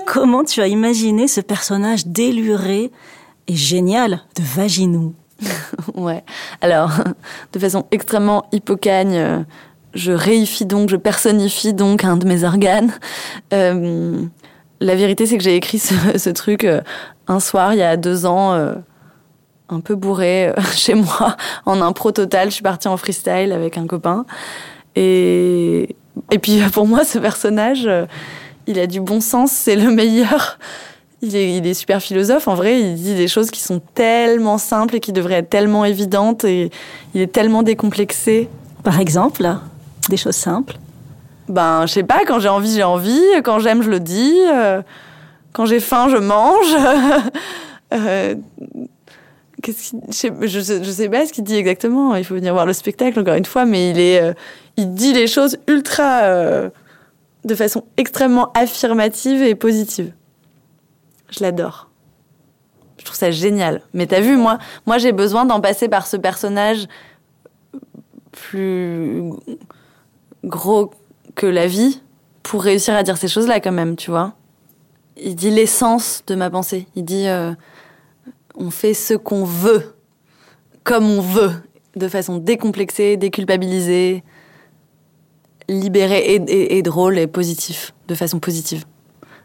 Comment 0.06 0.43
tu 0.43 0.62
as 0.62 0.67
imaginé 0.67 1.28
ce 1.28 1.41
personnage 1.41 2.08
déluré 2.08 2.91
et 3.48 3.56
génial 3.56 4.21
de 4.38 4.43
Vaginou? 4.43 5.15
Ouais. 5.95 6.24
Alors, 6.62 6.91
de 7.54 7.60
façon 7.60 7.86
extrêmement 7.91 8.45
hypocagne, 8.52 9.45
je 9.93 10.12
réifie 10.12 10.65
donc, 10.65 10.89
je 10.89 10.95
personnifie 10.95 11.74
donc 11.74 12.04
un 12.04 12.17
de 12.17 12.28
mes 12.28 12.43
organes. 12.43 12.91
Euh, 13.54 14.21
la 14.82 14.95
vérité, 14.95 15.26
c'est 15.26 15.38
que 15.38 15.43
j'ai 15.43 15.56
écrit 15.56 15.80
ce, 15.80 16.30
truc 16.32 16.63
euh, 16.63 16.82
un 17.28 17.39
soir, 17.39 17.74
il 17.74 17.80
y 17.80 17.84
a 17.84 17.98
deux 17.98 18.26
ans. 18.26 18.54
Euh, 18.54 18.76
un 19.69 19.80
peu 19.80 19.95
bourré 19.95 20.50
euh, 20.50 20.54
chez 20.76 20.93
moi 20.93 21.36
en 21.65 21.82
impro 21.82 22.12
total. 22.12 22.50
Je 22.50 22.56
suis 22.56 22.63
partie 22.63 22.88
en 22.88 22.98
freestyle 22.98 23.52
avec 23.52 23.78
un 23.78 23.88
copain. 23.88 24.26
Et, 24.95 25.95
puis 26.41 26.62
pour 26.74 26.88
moi, 26.88 27.04
ce 27.04 27.19
personnage, 27.19 27.86
euh, 27.86 28.06
il 28.67 28.80
a 28.80 28.88
du 28.88 29.02
bon 29.02 29.19
sens, 29.21 29.52
c'est 29.52 29.76
le 29.76 29.91
meilleur. 29.91 30.58
Il 31.25 31.35
est, 31.35 31.57
il 31.57 31.65
est, 31.65 31.73
super 31.73 32.01
philosophe. 32.01 32.47
En 32.47 32.53
vrai, 32.53 32.79
il 32.79 32.95
dit 32.95 33.15
des 33.15 33.27
choses 33.27 33.49
qui 33.49 33.61
sont 33.61 33.81
tellement 33.93 34.57
simples 34.57 34.95
et 34.95 34.99
qui 34.99 35.11
devraient 35.11 35.35
être 35.35 35.49
tellement 35.49 35.83
évidentes. 35.83 36.43
Et 36.43 36.69
il 37.13 37.21
est 37.21 37.31
tellement 37.31 37.63
décomplexé. 37.63 38.47
Par 38.83 38.99
exemple, 38.99 39.47
des 40.09 40.17
choses 40.17 40.35
simples 40.35 40.75
Ben, 41.49 41.88
je 41.88 41.93
sais 41.93 42.03
pas, 42.03 42.23
quand 42.27 42.39
j'ai 42.39 42.49
envie, 42.49 42.71
j'ai 42.71 42.83
envie. 42.83 43.23
Quand 43.43 43.59
j'aime, 43.59 43.81
je 43.81 43.89
le 43.89 43.99
dis. 43.99 44.35
Euh, 44.47 44.81
quand 45.53 45.65
j'ai 45.65 45.79
faim, 45.79 46.07
je 46.09 46.17
mange. 46.17 46.75
je, 49.63 50.59
sais, 50.61 50.83
sais 50.83 51.09
pas 51.09 51.25
ce 51.25 51.33
qu'il 51.33 51.43
dit 51.43 51.55
exactement. 51.55 52.15
Il 52.15 52.23
faut 52.23 52.35
venir 52.35 52.53
voir 52.53 52.65
le 52.65 52.73
spectacle 52.73 53.19
encore 53.19 53.35
une 53.35 53.45
fois, 53.45 53.65
mais 53.65 53.89
il 53.89 53.99
est, 53.99 54.21
euh, 54.21 54.33
il 54.77 54.93
dit 54.93 55.13
les 55.13 55.27
choses 55.27 55.57
ultra, 55.67 56.23
euh, 56.23 56.69
de 57.45 57.55
façon 57.55 57.85
extrêmement 57.97 58.51
affirmative 58.53 59.41
et 59.41 59.55
positive. 59.55 60.11
Je 61.29 61.41
l'adore. 61.41 61.89
Je 62.97 63.05
trouve 63.05 63.17
ça 63.17 63.31
génial. 63.31 63.81
Mais 63.93 64.07
t'as 64.07 64.21
vu, 64.21 64.38
moi, 64.38 64.57
moi 64.85 64.97
j'ai 64.97 65.11
besoin 65.11 65.45
d'en 65.45 65.61
passer 65.61 65.88
par 65.89 66.07
ce 66.07 66.17
personnage 66.17 66.88
plus 68.31 69.31
gros 70.43 70.91
que 71.35 71.45
la 71.45 71.67
vie 71.67 72.01
pour 72.43 72.63
réussir 72.63 72.93
à 72.95 73.03
dire 73.03 73.17
ces 73.17 73.27
choses-là 73.27 73.59
quand 73.59 73.71
même, 73.71 73.95
tu 73.95 74.11
vois. 74.11 74.33
Il 75.17 75.35
dit 75.35 75.51
l'essence 75.51 76.23
de 76.27 76.35
ma 76.35 76.49
pensée. 76.49 76.88
Il 76.95 77.05
dit 77.05 77.27
euh, 77.27 77.53
on 78.55 78.69
fait 78.69 78.93
ce 78.93 79.13
qu'on 79.13 79.43
veut, 79.43 79.95
comme 80.83 81.05
on 81.05 81.21
veut, 81.21 81.53
de 81.95 82.07
façon 82.07 82.38
décomplexée, 82.38 83.17
déculpabilisée, 83.17 84.23
libérée 85.67 86.35
et, 86.47 86.81
drôle 86.81 87.17
et 87.17 87.27
positive, 87.27 87.91
de 88.07 88.15
façon 88.15 88.39
positive. 88.39 88.85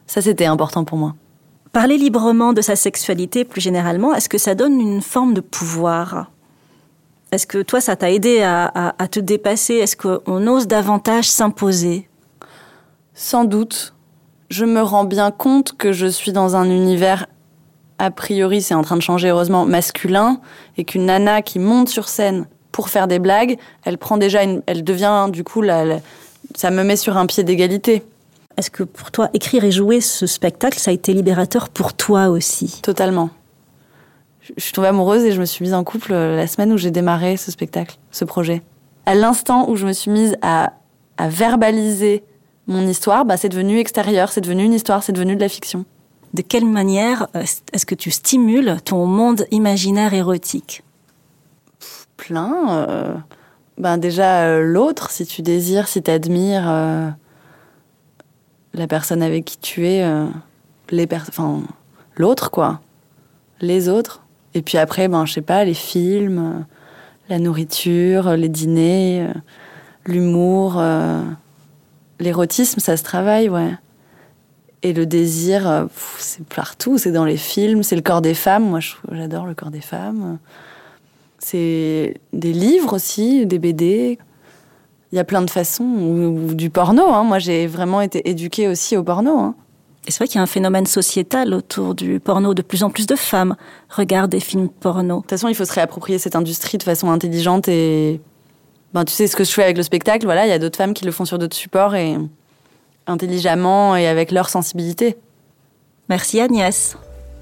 Ça, 0.07 0.21
c'était 0.21 0.47
important 0.47 0.85
pour 0.85 0.99
moi. 0.99 1.15
Parler 1.73 1.99
librement 1.99 2.53
de 2.53 2.63
sa 2.63 2.75
sexualité, 2.75 3.45
plus 3.45 3.61
généralement, 3.61 4.13
est-ce 4.13 4.29
que 4.29 4.39
ça 4.39 4.55
donne 4.55 4.81
une 4.81 5.03
forme 5.03 5.35
de 5.35 5.41
pouvoir? 5.41 6.31
Est-ce 7.31 7.47
que 7.47 7.63
toi, 7.63 7.81
ça 7.81 7.95
t'a 7.95 8.11
aidé 8.11 8.43
à, 8.43 9.09
te 9.09 9.21
dépasser? 9.21 9.75
Est-ce 9.75 9.97
qu'on 9.97 10.47
ose 10.49 10.67
davantage 10.67 11.31
s'imposer? 11.31 12.09
Sans 13.15 13.45
doute. 13.45 13.95
Je 14.49 14.65
me 14.65 14.83
rends 14.83 15.05
bien 15.05 15.31
compte 15.31 15.77
que 15.77 15.93
je 15.93 16.09
suis 16.09 16.33
dans 16.33 16.57
un 16.57 16.65
univers 16.65 17.27
a 18.01 18.11
priori 18.11 18.63
c'est 18.63 18.75
en 18.75 18.83
train 18.83 18.97
de 18.97 19.03
changer 19.03 19.29
heureusement 19.29 19.67
masculin 19.67 20.41
et 20.79 20.85
qu'une 20.85 21.05
nana 21.05 21.43
qui 21.43 21.59
monte 21.59 21.91
sur 21.91 22.09
scène 22.09 22.47
pour 22.73 22.89
faire 22.89 23.07
des 23.07 23.19
blagues, 23.19 23.59
elle 23.85 23.99
prend 23.99 24.17
déjà 24.17 24.43
une, 24.43 24.63
elle 24.67 24.85
devient 24.85 25.29
du 25.31 25.45
coup 25.45 25.63
ça 26.55 26.71
me 26.71 26.83
met 26.83 26.97
sur 26.97 27.17
un 27.19 27.27
pied 27.27 27.45
d'égalité. 27.45 28.03
Est-ce 28.57 28.71
que 28.71 28.83
pour 28.83 29.11
toi 29.11 29.31
écrire 29.33 29.65
et 29.65 29.71
jouer 29.71 30.01
ce 30.01 30.27
spectacle 30.27 30.79
ça 30.79 30.91
a 30.91 30.95
été 30.95 31.13
libérateur 31.13 31.69
pour 31.69 31.95
toi 31.95 32.29
aussi? 32.29 32.81
Totalement. 32.83 33.31
Je 34.57 34.63
suis 34.63 34.73
tombée 34.73 34.89
amoureuse 34.89 35.25
et 35.25 35.33
je 35.33 35.41
me 35.41 35.45
suis 35.45 35.63
mise 35.63 35.75
en 35.75 35.85
couple 35.85 36.13
euh, 36.13 36.37
la 36.37 36.47
semaine 36.47 36.73
où 36.73 36.77
j'ai 36.77 36.91
démarré 36.91 37.37
ce 37.37 37.51
spectacle, 37.51 37.97
ce 38.11 38.25
projet. 38.25 38.63
À 39.07 39.15
l'instant 39.15 39.69
où 39.71 39.77
je 39.77 39.87
me 39.87 39.93
suis 39.93 40.11
mise 40.11 40.37
à, 40.43 40.73
à 41.17 41.29
verbaliser 41.29 42.25
mon 42.67 42.87
histoire, 42.87 43.25
bah, 43.25 43.37
c'est 43.37 43.49
devenu 43.49 43.79
extérieur, 43.79 44.31
c'est 44.33 44.41
devenu 44.41 44.65
une 44.65 44.75
histoire, 44.75 45.03
c'est 45.03 45.13
devenu 45.13 45.37
de 45.37 45.41
la 45.41 45.49
fiction 45.49 45.85
de 46.35 46.43
quelle 46.43 46.65
manière 46.65 47.29
euh, 47.35 47.45
est-ce 47.73 47.87
que 47.87 47.95
tu 47.95 48.11
stimules 48.11 48.77
ton 48.85 49.07
monde 49.07 49.47
imaginaire 49.51 50.15
érotique? 50.15 50.83
Plein. 52.17 52.67
Euh, 52.71 53.15
ben 53.79 53.99
déjà 53.99 54.43
euh, 54.43 54.63
l'autre, 54.63 55.11
si 55.11 55.27
tu 55.27 55.43
désires, 55.43 55.89
si 55.89 56.03
tu 56.03 56.11
admires 56.11 57.15
la 58.75 58.87
personne 58.87 59.23
avec 59.23 59.45
qui 59.45 59.59
tu 59.59 59.87
es, 59.87 60.05
les 60.91 61.09
enfin 61.13 61.63
l'autre 62.17 62.51
quoi. 62.51 62.81
les 63.61 63.89
autres. 63.89 64.23
Et 64.55 64.63
puis 64.63 64.79
après, 64.79 65.09
ben, 65.09 65.27
je 65.27 65.35
sais 65.35 65.43
pas, 65.43 65.65
les 65.65 65.75
films, 65.75 66.39
euh, 66.39 66.63
la 67.29 67.39
nourriture, 67.39 68.37
les 68.37 68.49
dîners, 68.49 69.23
euh, 69.23 69.33
l'humour, 70.07 70.75
euh, 70.79 71.23
l'érotisme, 72.19 72.81
ça 72.81 72.97
se 72.97 73.05
travaille, 73.05 73.49
ouais. 73.49 73.71
Et 74.83 74.93
le 74.93 75.07
désir, 75.07 75.69
euh, 75.69 75.87
c'est 76.19 76.45
partout, 76.47 76.99
c'est 76.99 77.13
dans 77.13 77.25
les 77.25 77.37
films, 77.37 77.83
c'est 77.83 77.97
le 77.97 78.03
corps 78.03 78.23
des 78.23 78.35
femmes. 78.35 78.69
Moi, 78.69 78.81
j'adore 79.13 79.47
le 79.47 79.55
corps 79.55 79.71
des 79.71 79.81
femmes. 79.81 80.39
C'est 81.39 82.15
des 82.33 82.53
livres 82.53 82.95
aussi, 82.95 83.47
des 83.47 83.59
BD. 83.59 84.19
Il 85.13 85.17
y 85.17 85.19
a 85.19 85.25
plein 85.25 85.43
de 85.43 85.51
façons, 85.51 85.85
ou, 85.85 86.51
ou 86.51 86.55
du 86.55 86.71
porno. 86.71 87.09
hein. 87.09 87.25
Moi, 87.25 87.39
j'ai 87.39 87.67
vraiment 87.67 88.01
été 88.01 88.29
éduquée 88.31 88.69
aussi 88.69 88.97
au 88.97 89.03
porno. 89.03 89.39
hein. 89.39 89.55
Et 90.07 90.13
c'est 90.13 90.19
vrai 90.19 90.29
qu'il 90.29 90.37
y 90.37 90.39
a 90.39 90.43
un 90.43 90.47
phénomène 90.47 90.87
sociétal 90.87 91.53
autour 91.53 91.95
du 91.95 92.21
porno. 92.21 92.55
De 92.55 92.63
plus 92.63 92.83
en 92.85 92.91
plus 92.91 93.07
de 93.07 93.17
femmes 93.17 93.57
regardent 93.91 94.31
des 94.31 94.41
films 94.41 94.69
porno. 94.69 95.17
De 95.17 95.21
toute 95.23 95.31
façon, 95.31 95.49
il 95.49 95.55
faut 95.55 95.65
se 95.65 95.73
réapproprier 95.73 96.19
cette 96.19 96.37
industrie 96.37 96.79
de 96.79 96.83
façon 96.83 97.11
intelligente 97.11 97.69
et. 97.69 98.21
Ben, 98.93 99.05
tu 99.05 99.13
sais 99.13 99.29
ce 99.29 99.37
que 99.37 99.45
je 99.45 99.53
fais 99.53 99.63
avec 99.63 99.77
le 99.77 99.85
spectacle, 99.85 100.25
voilà, 100.25 100.47
il 100.47 100.49
y 100.49 100.53
a 100.53 100.59
d'autres 100.59 100.77
femmes 100.77 100.95
qui 100.95 101.05
le 101.05 101.13
font 101.13 101.25
sur 101.25 101.39
d'autres 101.39 101.55
supports 101.57 101.95
et 101.95 102.17
intelligemment 103.07 103.95
et 103.95 104.09
avec 104.09 104.33
leur 104.33 104.49
sensibilité. 104.49 105.17
Merci 106.09 106.41
Agnès. 106.41 106.97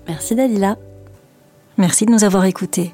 Merci 0.06 0.34
Dalila. 0.34 0.76
Merci 1.78 2.04
de 2.04 2.10
nous 2.10 2.24
avoir 2.24 2.44
écoutés. 2.44 2.92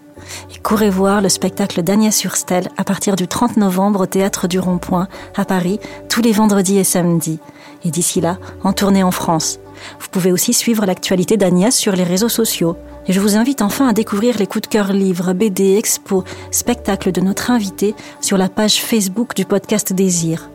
Et 0.54 0.58
courez 0.58 0.90
voir 0.90 1.20
le 1.20 1.28
spectacle 1.28 1.82
d'Agnès 1.82 2.16
Surstel 2.16 2.68
à 2.76 2.84
partir 2.84 3.16
du 3.16 3.28
30 3.28 3.56
novembre 3.56 4.00
au 4.00 4.06
Théâtre 4.06 4.48
du 4.48 4.58
Rond-Point, 4.58 5.08
à 5.36 5.44
Paris, 5.44 5.80
tous 6.08 6.22
les 6.22 6.32
vendredis 6.32 6.78
et 6.78 6.84
samedis. 6.84 7.40
Et 7.84 7.90
d'ici 7.90 8.20
là, 8.20 8.38
en 8.62 8.72
tournée 8.72 9.02
en 9.02 9.10
France. 9.10 9.58
Vous 10.00 10.08
pouvez 10.10 10.32
aussi 10.32 10.54
suivre 10.54 10.86
l'actualité 10.86 11.36
d'Agnès 11.36 11.74
sur 11.74 11.94
les 11.94 12.04
réseaux 12.04 12.28
sociaux. 12.28 12.76
Et 13.06 13.12
je 13.12 13.20
vous 13.20 13.36
invite 13.36 13.60
enfin 13.60 13.88
à 13.88 13.92
découvrir 13.92 14.38
les 14.38 14.46
coups 14.46 14.62
de 14.62 14.68
cœur 14.68 14.92
livres, 14.92 15.32
BD, 15.32 15.76
expos, 15.76 16.24
spectacles 16.50 17.12
de 17.12 17.20
notre 17.20 17.50
invité 17.50 17.94
sur 18.20 18.38
la 18.38 18.48
page 18.48 18.80
Facebook 18.80 19.34
du 19.34 19.44
podcast 19.44 19.92
Désir. 19.92 20.48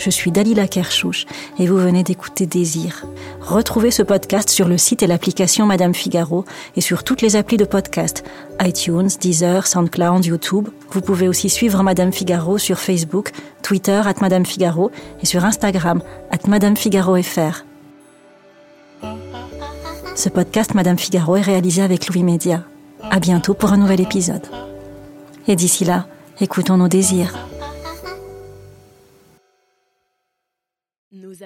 Je 0.00 0.08
suis 0.08 0.30
Dalila 0.30 0.66
Kershouch 0.66 1.26
et 1.58 1.66
vous 1.66 1.76
venez 1.76 2.02
d'écouter 2.02 2.46
Désir. 2.46 3.04
Retrouvez 3.42 3.90
ce 3.90 4.02
podcast 4.02 4.48
sur 4.48 4.66
le 4.66 4.78
site 4.78 5.02
et 5.02 5.06
l'application 5.06 5.66
Madame 5.66 5.92
Figaro 5.92 6.46
et 6.74 6.80
sur 6.80 7.04
toutes 7.04 7.20
les 7.20 7.36
applis 7.36 7.58
de 7.58 7.66
podcast 7.66 8.24
iTunes, 8.62 9.10
Deezer, 9.20 9.66
SoundCloud, 9.66 10.24
YouTube. 10.24 10.70
Vous 10.92 11.02
pouvez 11.02 11.28
aussi 11.28 11.50
suivre 11.50 11.82
Madame 11.82 12.14
Figaro 12.14 12.56
sur 12.56 12.78
Facebook, 12.78 13.32
Twitter 13.62 14.00
at 14.02 14.14
Madame 14.22 14.46
Figaro 14.46 14.90
et 15.22 15.26
sur 15.26 15.44
Instagram 15.44 16.02
at 16.30 16.48
Madame 16.48 16.78
Figaro 16.78 17.22
FR. 17.22 17.66
Ce 20.16 20.30
podcast 20.30 20.72
Madame 20.72 20.98
Figaro 20.98 21.36
est 21.36 21.42
réalisé 21.42 21.82
avec 21.82 22.08
Louis 22.08 22.22
Média. 22.22 22.64
À 23.10 23.20
bientôt 23.20 23.52
pour 23.52 23.74
un 23.74 23.76
nouvel 23.76 24.00
épisode. 24.00 24.46
Et 25.46 25.56
d'ici 25.56 25.84
là, 25.84 26.06
écoutons 26.40 26.78
nos 26.78 26.88
désirs. 26.88 27.34